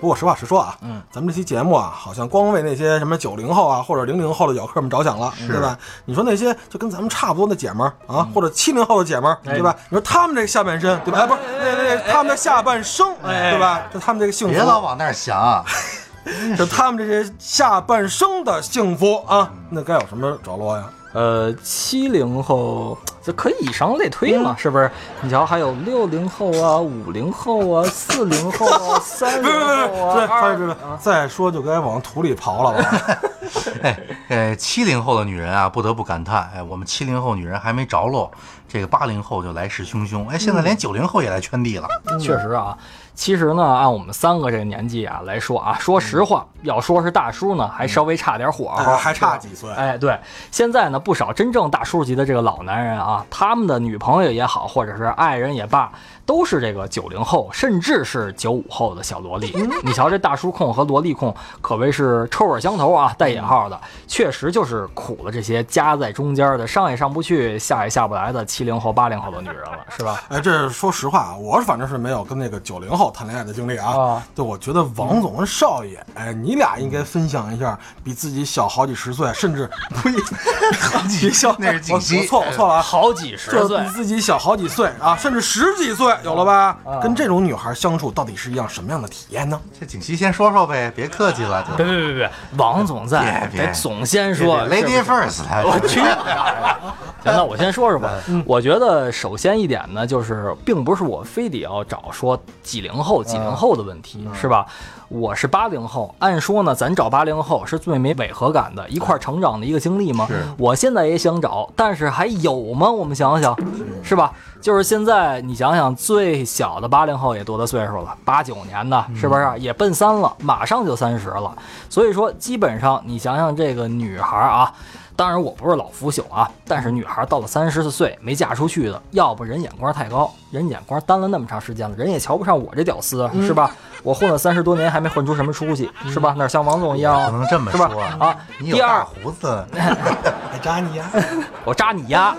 [0.00, 5.76] 不过实话实说啊，嗯，咱们这期节目啊，好像光为那些什么九零后啊或者零零后的咬客们着想了，对吧？
[6.04, 9.74] 你说那些就跟咱们差不多的姐们儿啊，或者七零后的姐们儿，对吧？
[9.88, 11.20] 你说他们这个下半身，对吧？
[11.20, 13.82] 哎，不是，那那他们的下半生，对吧？
[13.92, 15.64] 就他们这个幸福，别老往那儿想，
[16.56, 20.84] 就他们这些下半生的幸福啊，那该有什么着落呀？
[21.14, 22.96] 呃，七零后
[23.28, 24.90] 这可以以上类推嘛，是不是？
[25.20, 33.18] 你瞧，还有六零后啊，五零后啊，四零后啊， 三零后啊，二别别再说就该往土里刨了吧？
[33.84, 38.30] 哎，呃，七零后的女人啊，不得不感叹，哎，我们七零后女人还没着落，
[38.66, 41.86] 这个八零后就来势汹汹，哎，现在连九零后也来圈地了。
[42.18, 42.78] 确实啊。
[43.18, 49.68] 其实呢，按我们三个这个年纪啊来说啊，说实话，要说是大叔呢，还稍微差点火候，还差几岁。
[49.72, 50.16] 哎，对，
[50.52, 55.90] 现在呢，不少真正大叔级的这个老男人啊，他们的女朋友也好，或者是爱人也罢，
[56.28, 59.50] 都是这个九零后，甚至是九五后的小萝莉。
[59.82, 70.22] 你瞧，这大叔控和萝莉控可谓是臭味相投啊，带引号的，确实就是苦了这些夹在中间的，上也上不去，下也下不来的七零后、八零后的女人了，是吧？
[70.28, 73.10] 哎，这说实话，我反正是没有跟那个九零后。
[73.10, 73.98] 谈恋爱的经历啊。
[73.98, 79.66] 啊对，我觉得王总跟少爷，哎，你俩应该分享一下比自己小好几十岁，甚至
[80.02, 80.10] 呸，
[80.78, 82.82] 好几笑，那是锦溪我我错我错了啊。
[82.82, 86.76] 好几十岁就是比，自己小好几岁啊，甚至十几岁，有了吧？
[87.02, 89.60] 跟这种女孩相处到底是一样什么样的体验呢？
[89.78, 94.58] 这景熙先说说呗，别客气了，别别别别，王总在，得总先说。
[94.68, 96.00] Lady first，我去！
[97.24, 98.10] 行，那我先说说吧。
[98.46, 104.66] 我觉得首先一点呢，就是并不是我非得要找说几零后、几零后的问题，是吧？
[105.08, 110.28] 我是八零后，按说呢，咱找八零后是最没违和感的，一块儿成长的一个经历吗？
[110.58, 112.90] 我现在也想找，但是还有吗？
[112.90, 113.56] 我们想想，
[114.02, 114.30] 是吧？
[114.60, 118.14] 就是现在你想想，最小的八零后也多大岁数了？
[118.22, 119.50] 八九年的，是不是？
[119.58, 121.56] 也奔三了，马上就三十了。
[121.88, 124.70] 所以说，基本上你想想这个女孩啊。
[125.16, 133.74] 当然我不是老腐朽啊，但是女孩到了三十岁没嫁出去的，要不人眼光太高，人眼光单了那么长时间了，人也瞧不上我这屌丝，是吧？
[134.02, 136.34] 我混了三十多年还没混出什么出息，是吧？
[136.38, 138.02] 哪像王总一样，不能这么是吧说？
[138.24, 141.04] 啊，第二你有大胡子， 还扎你呀？
[141.64, 142.36] 我扎你呀。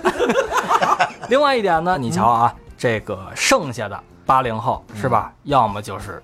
[1.30, 5.32] 另外一点呢，你瞧啊，这个剩下的八零后是吧？
[5.44, 6.22] 要么就是。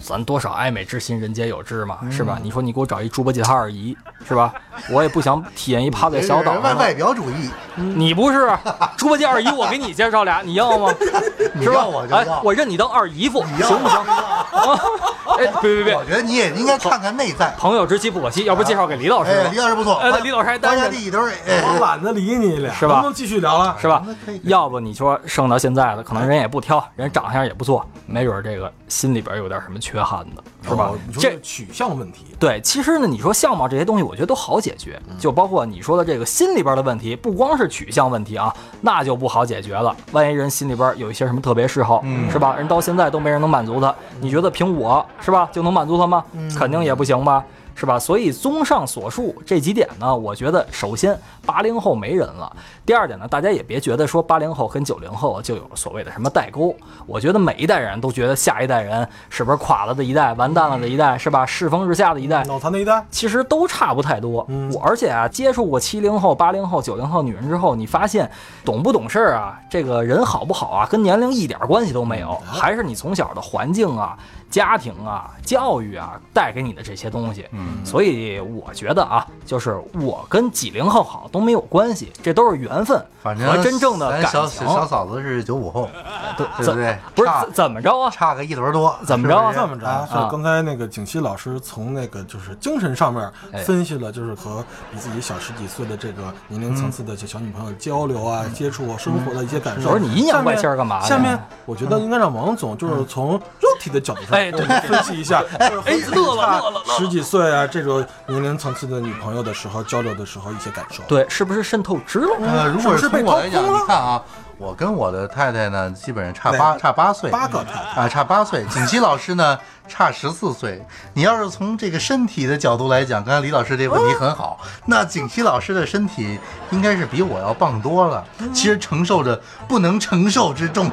[0.00, 2.38] 咱多少爱美之心，人皆有之嘛，是吧？
[2.42, 4.52] 你说你给我找一猪八戒他二姨，是吧？
[4.90, 8.50] 我也不想体验一趴在小岛上的外外表主义，你不是
[8.96, 10.92] 猪八戒二姨，我给你介绍俩， 你要吗？
[10.98, 11.20] 是吧
[11.54, 12.06] 你要我？
[12.10, 12.26] 哎，。
[12.42, 13.98] 我认你当二姨夫，行不行？
[13.98, 14.80] 啊，
[15.38, 17.54] 哎，别别别我，觉得你也应该看看内在。
[17.56, 23.76] 朋友之妻不可欺，要不介绍给李老师哎，吧李老师不错，哎李老师还单国家着呢第一堆儿，我哎，懒得理你俩，是吧能不能继续聊了？
[23.80, 24.04] 是吧？
[24.42, 30.98] 要不你说剩到现在的，可能人也不挑，人长相也不错，没准这个心里边有点什么缺憾的，是吧哦？
[31.12, 39.94] 这这取向问题，对，其实呢，你说相貌这些东西，我觉得都好解决，就包括你说的这个心里边的问题，不光是取向问题啊，那就不好解决了。
[40.12, 42.56] 万一人心里边有一些什么特别嗜好，是吧？
[42.56, 46.24] 人到现在都没人能满足他，你觉得凭我是吧就能满足他吗？
[46.56, 47.44] 肯定也不行吧。
[47.74, 47.98] 是吧？
[47.98, 52.54] 所以综上所述这几点呢，我觉得首先八零后没人了，
[52.86, 56.74] 第二点呢，大家也别觉得说八零后跟九零后就有所谓的什么代沟。
[57.06, 61.44] 我觉得每一代人都觉得下一代人是不是垮了的一代、完蛋了的一代，是吧？
[61.44, 64.44] 世风日下的一代，脑残的一代，其实都差不太多。
[64.48, 68.30] 嗯我而且啊，接触过七零后、八零后、九零后女人之后，你发现
[68.64, 74.16] 懂不懂事儿啊，这个人好不好啊，跟年龄一点关系都没有，还是你从小的环境啊、
[74.54, 77.44] 家庭啊、教育啊带给你的这些东西。
[77.50, 84.30] 嗯所以我觉得啊，就是我跟几零后好都没有关系，这都是缘分反正和真正的感情。
[84.30, 85.90] 小小嫂子是九五后，
[86.36, 86.96] 对对不对？
[87.16, 88.08] 不是怎怎么着啊？
[88.10, 90.06] 差个一轮多，怎么着啊这么着，啊？
[90.08, 99.90] 是刚才那个景熙老师从那个就是精神上面哎分析了，就是和比自己小十几岁的这个年龄层次的这小女朋友交流啊、接触啊、生活的一些感受。
[99.90, 101.36] 我说你阴阳怪气干嘛呢下面
[101.66, 105.70] 我觉得应该让王总就是从肉体的角度上，哎对 分析一下，哎
[106.12, 111.02] 乐了乐了十几岁啊这种年龄层次的女朋友的时候交流的时候一些感受。
[111.08, 112.36] 对，是不是渗透支了？
[112.40, 114.22] 呃，如果是从我来讲，你看啊，
[114.58, 118.64] 我跟我的太太呢，基本上差八差八岁，八个太太啊，差八岁。
[118.66, 120.84] 景熙老师呢，差十四岁。
[121.14, 126.38] 你要是从这个身体的角度来讲，刚才李老师这个问题很好，那景熙老师的身体
[126.70, 130.90] 应该是比我要棒多了，其实承受着不能承受之重。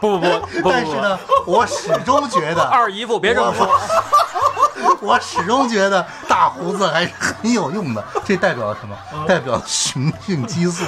[0.00, 0.26] 不不
[0.62, 3.68] 不 但是呢，我始终觉得 二姨夫别这么说。
[5.00, 8.96] 我始终觉得大胡子还是很有用的，这代表什么？
[9.26, 10.84] 代表雄性激素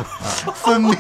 [0.55, 0.97] 分泌。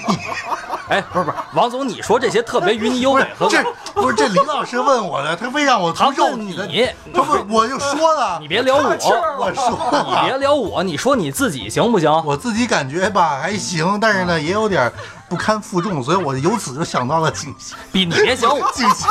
[0.88, 3.62] 哎，不是不是，王总，你说这些特别于你有违和这。
[3.94, 8.82] 不是这李老师问我的，他非让我从他问肉体的，你，他不是我就说了，你别聊我，
[9.38, 12.10] 我说你别了，聊我，你说你自己行不行？
[12.24, 14.90] 我自己感觉吧还行，但是呢也有点
[15.28, 18.70] 不堪负重，所以我由此就想到了景熙，比你别想我。
[18.72, 19.06] 景熙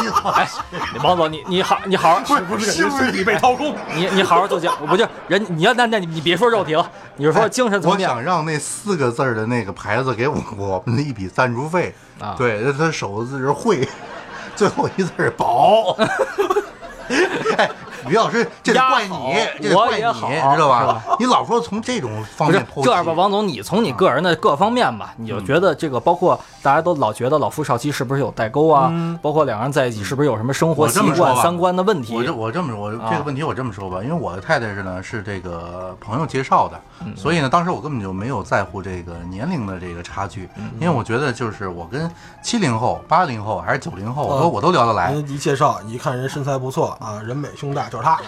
[1.03, 3.75] 王总，你你好，你好好，不是是不是你被掏空？
[3.93, 8.09] 你你好好做节目，不就人你要那那你你别说肉体了，你就说精神层面。
[8.09, 13.87] 我想让那四个字的那个牌子给我我们的一笔赞助费啊对，他首字是会，
[14.55, 15.95] 最后一字是宝。
[17.57, 17.69] 哎，
[18.07, 21.03] 于老师，这得怪你，这得怪你，我也好知道吧？
[21.19, 28.91] 你老说从这种方面剖析，这样吧，王总，你从你个人的各方面吧，你就觉得这个包括大家都老觉得老夫少妻是不是有代沟啊？
[29.21, 32.23] 包括两个人在一起是不是有什么生活习惯三观的问题我？
[32.23, 42.09] 这我这么说，我啊这个问题我这么说吧，因为我的太太是呢是这个朋友介绍的，嗯所以呢当时我根本就没有在乎这个年龄的这个差距，嗯因为我觉得就是我跟
[42.41, 45.11] 七零后、八零后还是九零后，我嗯都我都聊得来。
[45.11, 48.19] 人一介绍，一看人身材不错啊，人美胸大，就是他。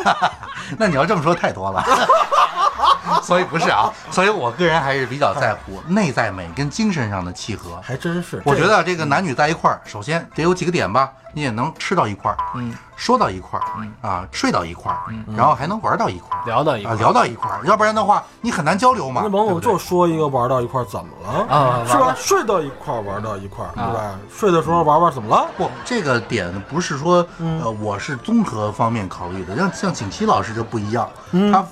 [0.78, 1.84] 那你要这么说太多了。
[3.22, 7.80] 所以不是啊，所以我个人还是比较在乎内在美跟精神上的契合。
[7.82, 8.42] 还真是。
[8.44, 14.98] 我觉得这个男女在一块儿，首先得有几个点吧，你也能吃到一块儿，嗯，说到一块儿，嗯啊，睡到一块儿，
[15.36, 19.22] 然后还能玩到一块儿，啊，聊到一块儿聊到一块儿，要不然的话你很难交流嘛。
[19.24, 22.14] 那网友对不对就说一个玩到一块儿怎么了啊是吧？
[22.16, 24.18] 睡到一块儿玩到一块儿，对吧？
[24.32, 25.46] 睡的时候玩玩怎么了？
[25.56, 31.08] 不，这个点不是说，呃，我是综合方面考虑的，像像景琦老师就不一样，
[31.52, 31.68] 他非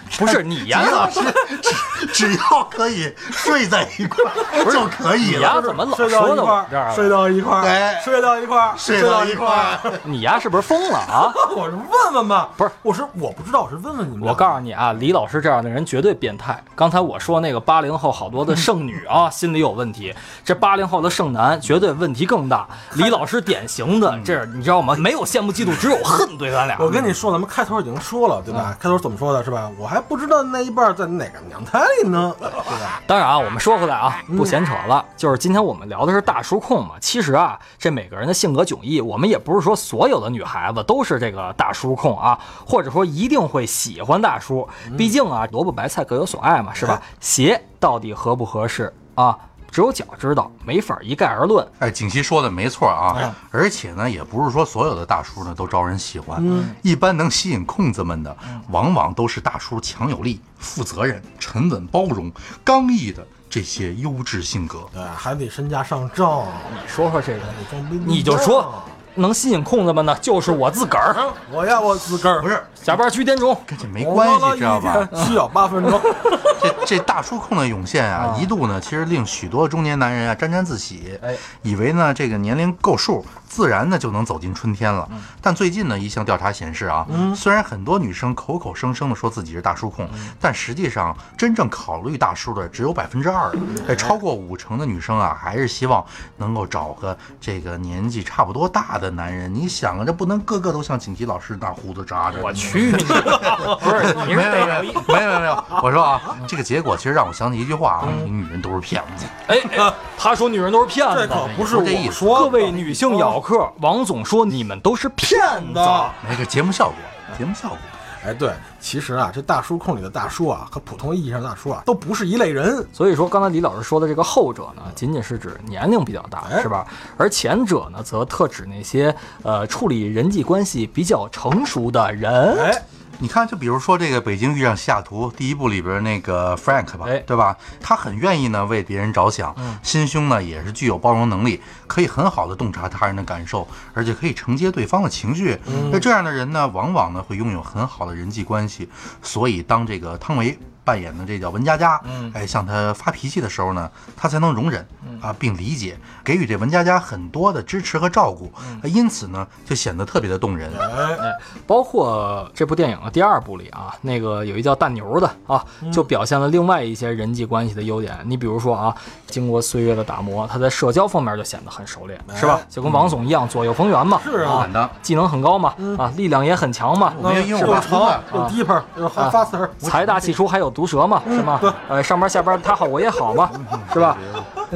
[0.18, 1.20] 不是你呀老师
[1.62, 5.62] 只只要可以睡在一块儿就可以你呀了。
[5.62, 6.94] 怎么老睡到说到一块儿，我这儿了？
[6.94, 9.92] 睡到一块儿，对睡到一块儿，睡到到一块儿。
[10.04, 11.32] 你呀是不是疯了啊？
[11.54, 14.26] 我是问问吧，不是我是我不知道，我是问问你们。
[14.28, 16.62] 我告诉你啊，李老师这样的人绝对变态。
[16.74, 20.14] 刚才我说那个八零后好多的剩女啊，心理有问题。
[20.44, 22.66] 这八零后的剩男绝对问题更大。
[22.94, 24.94] 李老师典型的，这你知道吗？
[24.98, 26.76] 没有羡慕嫉妒，只有恨，对咱俩。
[26.80, 28.76] 我跟你说，咱们开头已经说了，对吧？
[28.80, 29.70] 开头怎么说的，是吧？
[29.78, 33.02] 我还不知道那一半在哪个娘胎里呢，对吧？
[33.06, 36.94] 当然啊，我们说回来啊，不闲扯了，就是今天我们聊的是大叔控嘛。
[36.98, 44.66] 其实啊，这每个人的性格迥异，我们也不是说所有的女孩子都是这个大叔控啊，或者说一定会喜欢大叔。
[44.96, 47.02] 毕竟啊，萝卜白菜各有所爱嘛，是吧？
[47.20, 49.36] 鞋到底合不合适啊？
[49.70, 51.66] 只有脚知道，没法一概而论。
[51.78, 56.42] 哎，景琦说的没错啊，而且呢，也不是说所有的大叔呢都招人喜欢，
[56.82, 58.36] 一般能吸引控子们的，
[58.70, 62.32] 往往都是大叔强有力、负责任、沉稳包容、
[62.64, 64.84] 刚毅的这些优质性格。
[64.92, 68.82] 对，还得身家上照，你说说这个，装逼你就说
[69.16, 71.14] 能吸引控子们的，就是我自个儿。
[71.50, 72.40] 我要，我自个儿。
[72.40, 75.08] 不是，下班去点钟，跟这没关系，知道吧？
[75.26, 76.00] 需要八分钟。
[76.62, 85.08] 这这大叔控的涌现啊，一度呢，其实令许多中年男人啊沾沾自喜，哎，以为呢这个年龄够数，自然呢就能走进春天了。
[85.40, 90.08] 但最近呢，一项调查显示啊，虽然很多女生口口声声的说自己是大叔控，
[90.40, 93.52] 但实际上真正考虑大叔的只有百分之二，
[93.86, 96.04] 哎，超过五成的女生啊，还是希望
[96.38, 99.52] 能够找个这个年纪差不多大的男人。
[99.52, 102.38] 你想啊，这不能个个都像锦旗老师大胡子扎着。
[102.42, 103.04] 我去你！
[103.80, 109.26] 不是，没有没有没有没有没有，我说啊，这个结果其实让我想起一句话啊，女人都是骗子。
[109.46, 115.38] 哎哎，他说女人都是骗子，这可不是这意思我说，各位女性咬客，王总说你们都是骗
[115.72, 115.80] 子。
[116.28, 116.96] 那个节目效果，
[117.38, 117.78] 节目效果。
[118.26, 122.84] 哎，对，其实啊，这大叔控里的大叔啊，和普通意义上的大叔啊，都不是一类人。
[122.92, 126.84] 所以说，刚才李老师说的这个后者呢，仅仅是指年龄比较大，哎是吧？
[127.16, 132.58] 而前者呢，则特指那些呃处理人际关系比较成熟的人。
[132.58, 132.82] 哎，
[133.18, 137.56] 你看，就比如说这个《北京遇上西雅图》第一部里边那个 Frank 吧，哎对吧？
[137.80, 145.58] 他很愿意呢为别人着想，心胸呢也是具有包容能力，可以很好的洞察他人的感受，而且可以承接对方的情绪。
[145.90, 148.88] 那、这样的人呢，往往呢会拥有很好的人际关系。
[149.22, 152.00] 所以，当这个汤唯扮演的这叫文佳佳，
[152.32, 154.86] 哎，向他发脾气的时候呢，他才能容忍
[155.20, 158.52] 啊，并理解，给予这文佳佳很多的支持和照顾，
[158.84, 160.70] 哎因此呢，就显得特别的动人。
[160.78, 161.32] 哎，
[161.66, 168.16] 包括这部电影的第二部里啊，那个有一叫大牛的啊，就表现了另外一些人际关系的优点。
[168.24, 168.94] 你比如说啊，
[169.26, 172.60] 经过岁月的打磨，他在社交方面就显得很熟练，是吧？
[172.70, 174.68] 就跟王总一样，左右逢源嘛，是啊。
[175.02, 181.58] 技能很高嘛，啊，力量也很强嘛，没有因为我又把胡子长又 deeper 又 faster，财大气粗，还有毒舌嘛，是吗？
[181.88, 183.50] 呃，上班下班他好我也好嘛，
[183.94, 184.18] 是吧？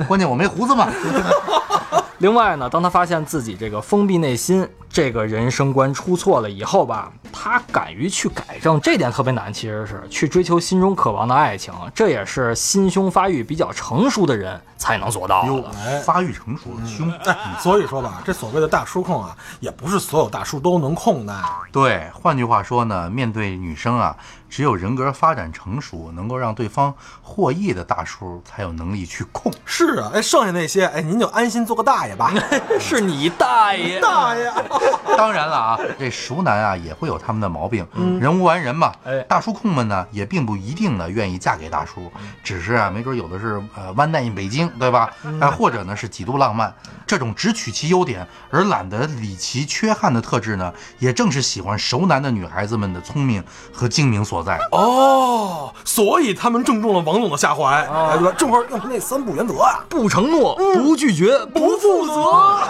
[0.09, 0.89] 关键我没胡子嘛。
[2.19, 9.51] 另外呢，当他发现自己这个封闭内心这个人生观出错了以后吧，他敢于去改正，这点特别难。
[9.51, 15.71] 其实是去追求心中渴望的爱情，这也是心胸发育比较成熟的人才能做到哟的。，
[16.05, 17.11] 发育成熟的胸。
[17.25, 21.35] 哎，所以说吧，这所谓的大叔控啊，也不是所有大叔都能控的。
[21.73, 24.15] 对，换句话说呢，面对女生啊，
[24.51, 29.51] 只有人格发展成熟，能够让对方获益的大叔，才有能力去控。
[29.65, 32.33] 是啊，哎，剩下那些，哎，您就安心做个大爷吧。
[32.81, 34.01] 是你大爷！
[34.03, 34.53] 大爷，
[35.17, 37.87] 当然了啊，这熟男啊也会有他们的毛病，
[38.21, 38.93] 人无完人嘛。
[39.05, 42.11] 哎大叔控们呢也并不一定呢愿意嫁给大叔，
[42.43, 45.09] 只是啊，没准有的是呃 one night in 北京，对吧？
[45.41, 46.75] 哎、或者呢是几度浪漫。
[47.07, 54.59] 这种只取其优点而懒得理其缺憾的特质呢，也正是喜欢熟男的女孩子们的聪明和精明所在。
[54.73, 58.35] 哦，所以他们正中了王总的下怀，哎，对吧？
[58.37, 62.61] 正好用他那三不原则啊，不承诺，不拒绝，不负责。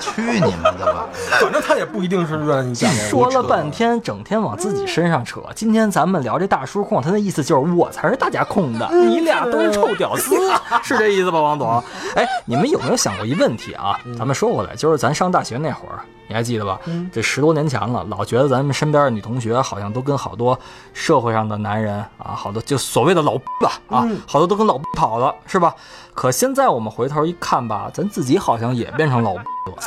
[0.00, 1.06] 去你们的吧！
[1.38, 3.08] 反正他也不一定是愿意嫁给我。
[3.10, 5.42] 说了半天，整天往自己身上扯。
[5.54, 10.34] 今天咱们聊这大叔控，他的意思就是我才是大家控的，你俩都是臭屌丝，
[10.82, 11.82] 是这意思吧，王总？
[12.16, 13.98] 哎，你们有没有想过一问题啊？
[14.18, 16.78] 咱们说回来，就是咱上大学那会儿，你还记得吧？
[17.12, 20.58] 这十多年前了，老觉得咱们身边的女同学好像都跟好多
[21.00, 25.74] 社会上的男人啊，好多就所谓的老吧啊，好多都跟老跑了，是吧？
[26.14, 29.42] 可现在我们回头一看吧，咱自己好像也变成老了。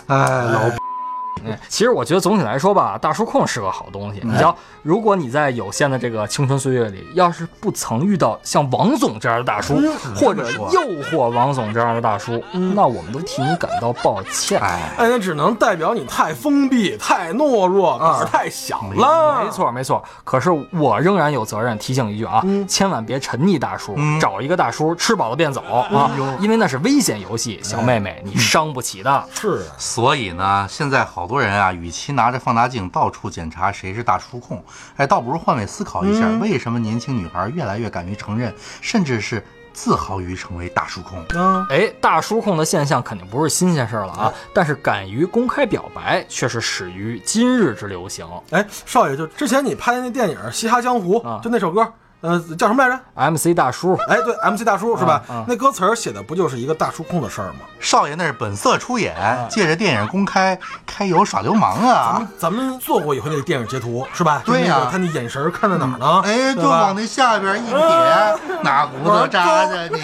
[0.08, 0.60] 哎，老
[1.46, 4.22] 嗯，其实我觉得总体来说吧，大叔控是个好东西。
[4.24, 9.76] 你知道，如果你在有限的这个青春岁月里，要是不曾遇到像王总这样的大叔，
[10.16, 12.42] 或者诱惑王总这样的大叔，
[12.76, 14.60] 那我们都替你感到抱歉。
[14.62, 19.44] 哎，哎，那只能代表你太封闭、太懦弱、胆儿太小了。
[19.44, 20.04] 没错，没错。
[20.24, 27.60] 可是我仍然有责任提醒一句啊，千万别沉溺大叔，找一个大叔吃饱了便走啊，因为那是危险游戏。
[27.62, 29.24] 小妹妹，你伤不起的。
[29.34, 34.64] 是啊，所以呢，现在好多人啊，与其拿着放大镜到处检查谁是大叔控，
[34.98, 39.44] 哎，倒不如换位思考一下，为什么年轻女孩越来越敢于承认，甚至是
[39.74, 41.24] 自豪于成为大叔控？
[41.34, 48.28] 嗯，哎，大叔控的现象肯定不是新鲜事儿了啊，但是敢于公开表白却是始于今日之流行。
[48.52, 51.92] 哎，少爷，就之前你拍的那电影《嘻哈江湖》啊就那首歌，
[52.24, 52.98] 呃，叫什么来着
[53.32, 55.22] ？MC 大叔，哎，对，MC 大叔是吧？
[55.28, 57.60] 啊啊那歌词儿写的不就是一个大叔控的事儿吗？
[57.82, 59.14] 少爷那是本色出演，
[59.52, 62.14] 借着电影公开开油耍流氓啊！
[62.14, 64.42] 咱们咱们做过一回那个电影截图是吧？
[64.46, 66.22] 对呀就那个他那眼神看在哪儿呢？
[66.24, 67.78] 哎，就往那下边一撇，
[68.64, 70.02] 哪骨头扎着你？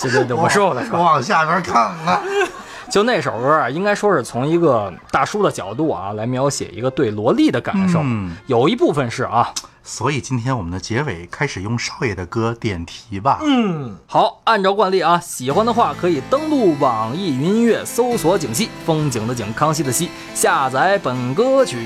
[0.00, 2.20] 对对对，我说我的说， 往下边看看。
[2.92, 9.50] 就那首歌啊，应该说是从一个大叔的角度啊来描写一个对萝莉的感受，嗯有一部分是啊，
[9.82, 13.38] 所以今天我们的结尾开始用少爷的歌点题吧。
[13.42, 21.78] 嗯，好，按照惯例啊，喜欢的话可以登录网易云音乐搜索“景熙”，风景的景，康熙的熙，下载本歌曲。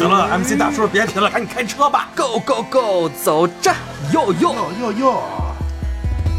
[0.00, 2.08] 得了，MC 大叔别提了，赶紧开车吧。
[2.16, 3.70] Go Go Go，走着，
[4.14, 4.54] 哟哟。
[4.54, 5.43] 哟哟哟！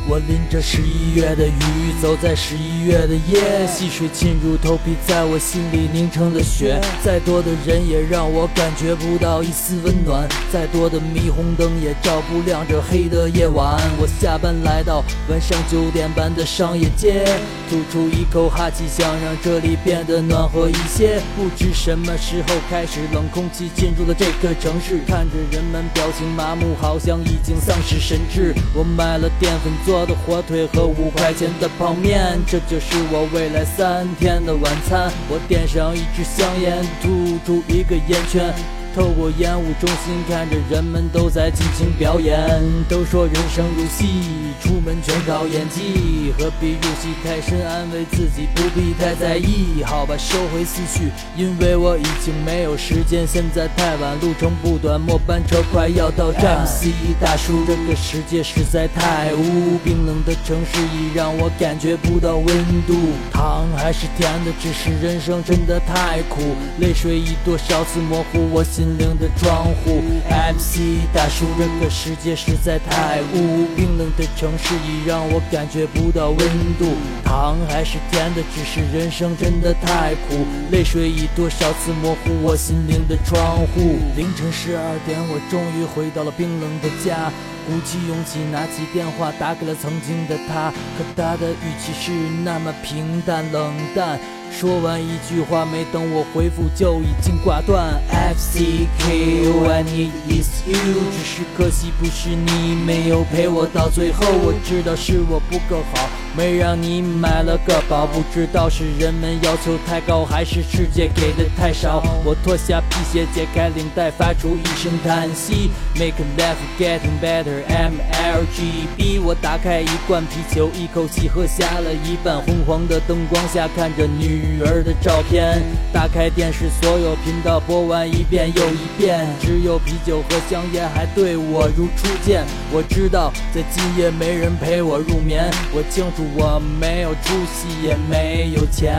[0.07, 1.51] 我淋着十一月的雨，
[1.99, 6.79] 走在十一月的夜，细水沁入头皮，在我心里凝成了雪。
[7.03, 13.81] 再多的人也让我感觉不到一丝温暖，再多的霓虹灯也照不亮这黑的夜晚。
[13.97, 17.25] 我下班来到晚上九点半的商业街，
[17.67, 21.19] 吐出一口哈气，想让这里变得暖和一些。
[21.35, 28.53] 不知什么时候开始，冷空气进入了这个城市，看着人们表情麻木，好像已经丧失神智。
[28.75, 35.09] 我买了淀粉做我的火腿和五块钱的泡面，这就是我未来三天的晚餐。
[35.29, 38.53] 我点上一支香烟，吐出一个烟圈。
[38.95, 42.39] 透过烟雾中心看着人们都在尽情表演，
[42.87, 49.83] 都说人生如戏，出门全靠演技，何必入戏太深，安慰自己不必太在意。
[49.83, 56.65] 好吧，收回思绪，因为我已经没有时间，现在太晚，路程不短，末班车快要到站。
[56.65, 56.87] MC
[57.19, 62.47] 大叔，这个世界实在太污，冰冷的城市已让我感觉不到温
[62.87, 62.95] 度，
[63.29, 70.01] 糖还是甜的，只是人生真的太苦，泪水已多少次模糊我心灵的窗户。
[70.29, 76.37] MC 大叔，这个世界实在太污，冰冷的城市已让我感觉不到温
[76.77, 83.97] 度，糖还是甜的，只是人生真的太苦，泪水已多少次模糊我心灵的窗户。
[84.15, 87.31] 凌晨十二点，我终于回到了冰冷的家。
[87.67, 92.11] 鼓起勇气拿起电话打给了曾经的他，可他的语气是
[92.43, 94.19] 那么平淡冷淡。
[94.51, 97.99] 说完一句话，没等我回复就已经挂断。
[98.09, 100.75] F C K O I need is you，
[101.11, 104.23] 只是可惜不是你没有陪我到最后。
[104.43, 106.07] 我知道是我不够好，
[106.37, 112.03] 没让你买了个包，不知道是人们要求太高，还是世界给的太少。
[112.25, 115.71] 我脱下皮鞋，解开领带，发出一声叹息。
[115.97, 119.17] Make life getting better, M L G B。
[119.19, 122.41] 我打开一罐啤酒，一口气喝下了一半。
[122.41, 125.63] 昏黄的灯光下，看着女儿的照片。
[125.93, 132.43] 打开电视，所有频道播完一遍又一遍，只有啤酒和香烟还对我如初见。
[132.73, 135.49] 我知道，在今夜没人陪我入眠。
[135.73, 138.97] 我清楚我没有出息，也没有钱。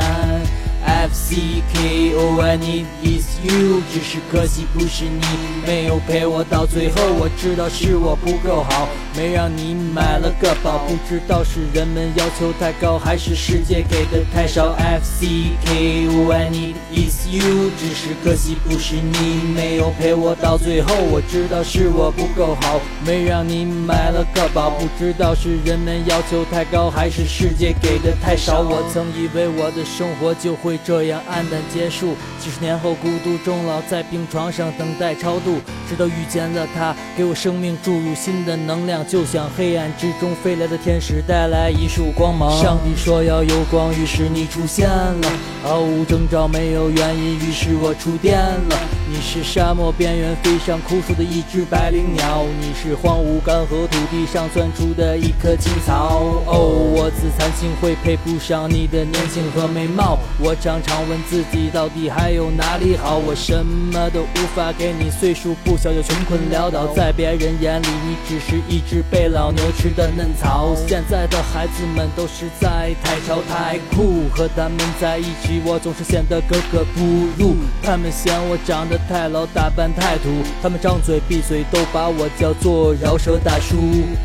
[0.87, 5.21] F C K O I need is you，只是可惜不是你，
[5.67, 7.03] 没有陪我到最后。
[7.19, 10.87] 我知道是我不够好，没让你买了个宝。
[10.87, 14.73] 不知道是人们要求太高，还是世界给的太少。
[14.79, 15.27] F C
[15.65, 20.95] K O I need is you，只是可惜不是你，没有陪我到最后。
[21.11, 24.71] 我知道是我不够好，没让你买了个宝。
[24.71, 28.61] 不知道是人们要求太高，还是世界给的太少。
[28.61, 35.59] 我曾以为我的生活就会这样黯淡结束，几十年后孤独终老在病床上等待超度，
[35.89, 42.51] 直到遇见了他，给我生命注入新的能量，就像黑暗之中飞来的天使带来一束光芒。
[42.63, 45.29] 上帝说要有光，于是你出现了，
[45.63, 48.79] 毫无征兆，没有原因，于是我触电了。
[49.09, 56.43] 你是沙漠边缘飞上枯树的一只百灵鸟，你是荒芜干涸土地上钻出的一棵青草。
[56.47, 60.19] 哦，我自惭形秽，配不上你的年轻和美貌。
[60.41, 63.19] 我常常问自己，到底还有哪里好？
[63.19, 70.75] 我什么都无法给你，岁数不小就穷困潦倒，在别人眼里，你只是一只被老牛吃的嫩草。
[70.89, 77.01] 现在的孩子们都实在太潮太酷，和他们在一起，我总是显得格格不
[77.39, 77.55] 入。
[77.81, 80.29] 他们嫌我长得太老，打扮太土，
[80.61, 83.77] 他们张嘴闭嘴都把我叫做饶舌大叔。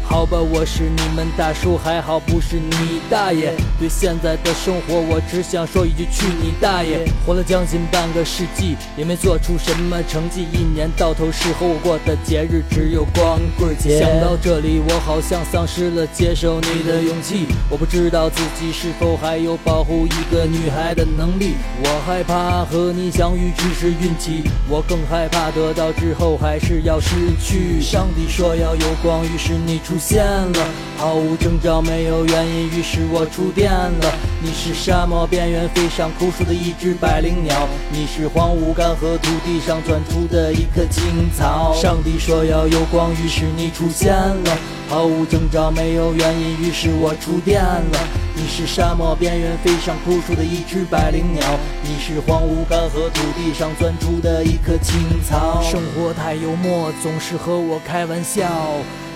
[0.04, 3.54] 好吧，我是你们大叔，还好不是你大爷。
[3.80, 7.00] 对现在的生活，我只想说一句去你大爷！
[7.26, 14.00] 活了将近半个世纪，也没做出什么成绩，一年到头适合我过的节日只有光棍节。
[14.00, 17.48] 想到这里，我好像丧失了接受你的勇气。
[17.70, 21.54] 我不知道自己是否还有保护一个女孩的能力。
[21.84, 27.82] 我害怕和你相遇只是运气，我更害怕得到之后还是要失去。
[27.82, 30.68] 上帝说要有光，于是你出现了，
[30.98, 34.14] 毫无征兆，没有原因，于是我触电了。
[34.44, 41.74] 你是沙漠边缘飞上枯树的一只百灵鸟，你是荒芜干涸土地上钻出的一棵青草。
[41.74, 44.58] 上帝说要有光，于是你出现了，
[44.88, 47.98] 毫无征兆，没有原因，于是我触电了。
[48.36, 51.44] 你是沙漠边缘飞上枯树的一只百灵鸟，
[51.82, 55.60] 你是荒芜干涸土地上钻出的一棵青草。
[55.64, 58.48] 生活太幽默，总是和我开玩笑。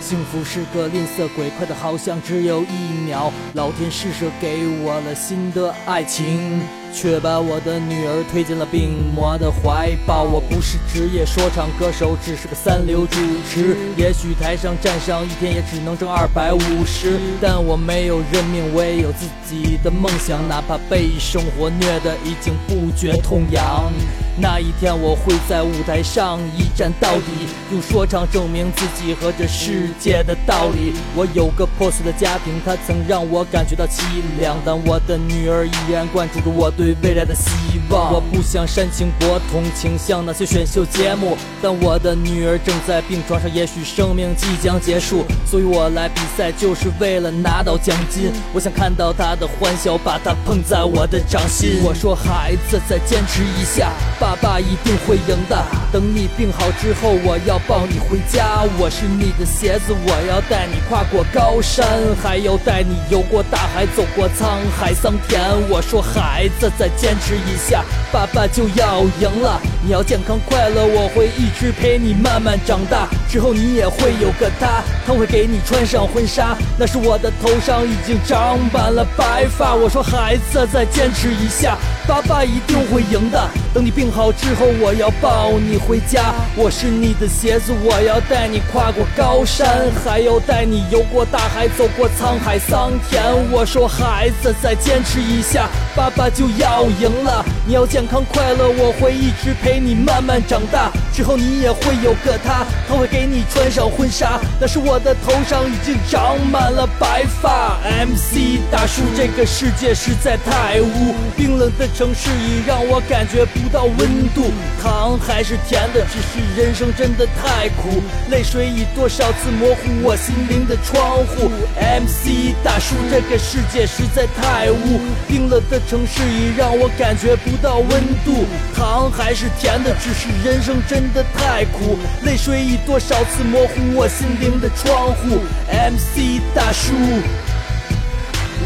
[0.01, 3.32] 幸福是个吝啬鬼，快的好像只有一秒。
[3.53, 6.62] 老天施舍给我了新的爱情，
[6.95, 10.23] 却把我的女儿推进了病魔的怀抱。
[10.23, 13.19] 我不是职业说唱歌手，只是个三流主
[13.49, 13.75] 持。
[13.97, 23.91] 也许台上站上一天也只能挣二百五十，但我没有认命，我也有自己的梦想，哪怕被生活虐得已经不觉痛痒。
[24.37, 30.93] 那一天我会在舞台上一战到底，用说唱证明自己和这世界的道理。
[31.15, 34.01] 我有个破碎的家庭，它曾让我感觉到凄
[34.37, 37.49] 凉，但我的女儿依然关注着我对对未来的希
[37.89, 38.13] 望。
[38.13, 48.31] 我不想煽情博同情，像那些选秀节目，但我的女儿正在病床上，也许生命即将结束，所以我来比赛就是为了拿到奖金。
[48.53, 51.81] 我想看到她的欢笑，把她捧在我的掌心。
[51.83, 53.91] 我说孩子，再坚持一下。
[54.19, 55.65] 爸爸一定会赢的。
[55.91, 58.63] 等你病好之后，我要抱你回家。
[58.77, 61.88] 我是你的鞋子，我要带你跨过高山，
[62.21, 65.41] 还要带你游过大海，走过沧海桑田。
[65.69, 69.59] 我说孩子，再坚持一下，爸爸就要赢了。
[69.84, 73.07] 你要健康快乐，我会一直陪你慢慢长大。
[73.30, 76.55] 之后你也会有个他，他会给你穿上婚纱。
[76.78, 79.76] 那时我的头上已经长满了白发。
[79.76, 83.49] 我说孩子，再坚持一下，爸爸一定会赢的。
[83.74, 86.34] 等你病好之后，我要抱你回家。
[86.55, 93.22] 我是你的鞋子，我要带你跨过高山，还要带你游过大海，走过沧海桑田。
[93.51, 97.43] 我说孩子，再坚持一下，爸爸就要赢了。
[97.68, 100.91] 你要健康快乐，我会一直陪你慢慢长大。
[101.14, 104.39] 之后你也会有个他，他会给你穿上婚纱。
[104.60, 107.78] 那是我的头上已经长满了白发。
[107.86, 114.51] MC 大叔，这个世界实在太污，冰冷的城市已让我感觉不到温度。
[114.84, 121.49] 糖还是甜的，只是人生真的太苦，泪水已多少次模糊我心灵的窗户。
[121.80, 127.89] MC 大叔，这个世界实在太污，冰冷的城市已让我感觉不到温
[128.23, 128.45] 度。
[128.75, 135.39] 糖还是甜的，只是人生真的太苦，泪水已多少次模糊我心灵的窗户。
[135.69, 136.93] MC 大叔，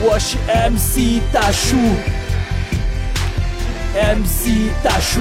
[0.01, 1.75] 我是 MC 大叔
[3.93, 5.19] ，MC 大叔，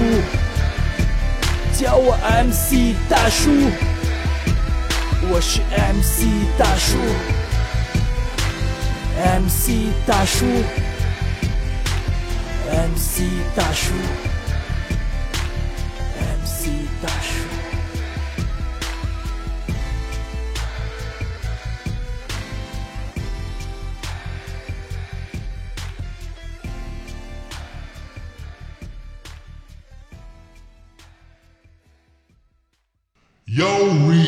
[1.72, 3.50] 叫我 MC 大叔，
[5.30, 6.26] 我是 MC
[6.58, 6.96] 大叔
[9.18, 10.46] ，MC 大叔
[12.77, 13.23] MC
[13.55, 13.93] 大叔，
[16.41, 17.43] MC 大叔。
[33.45, 33.67] Yo
[34.07, 34.26] reading.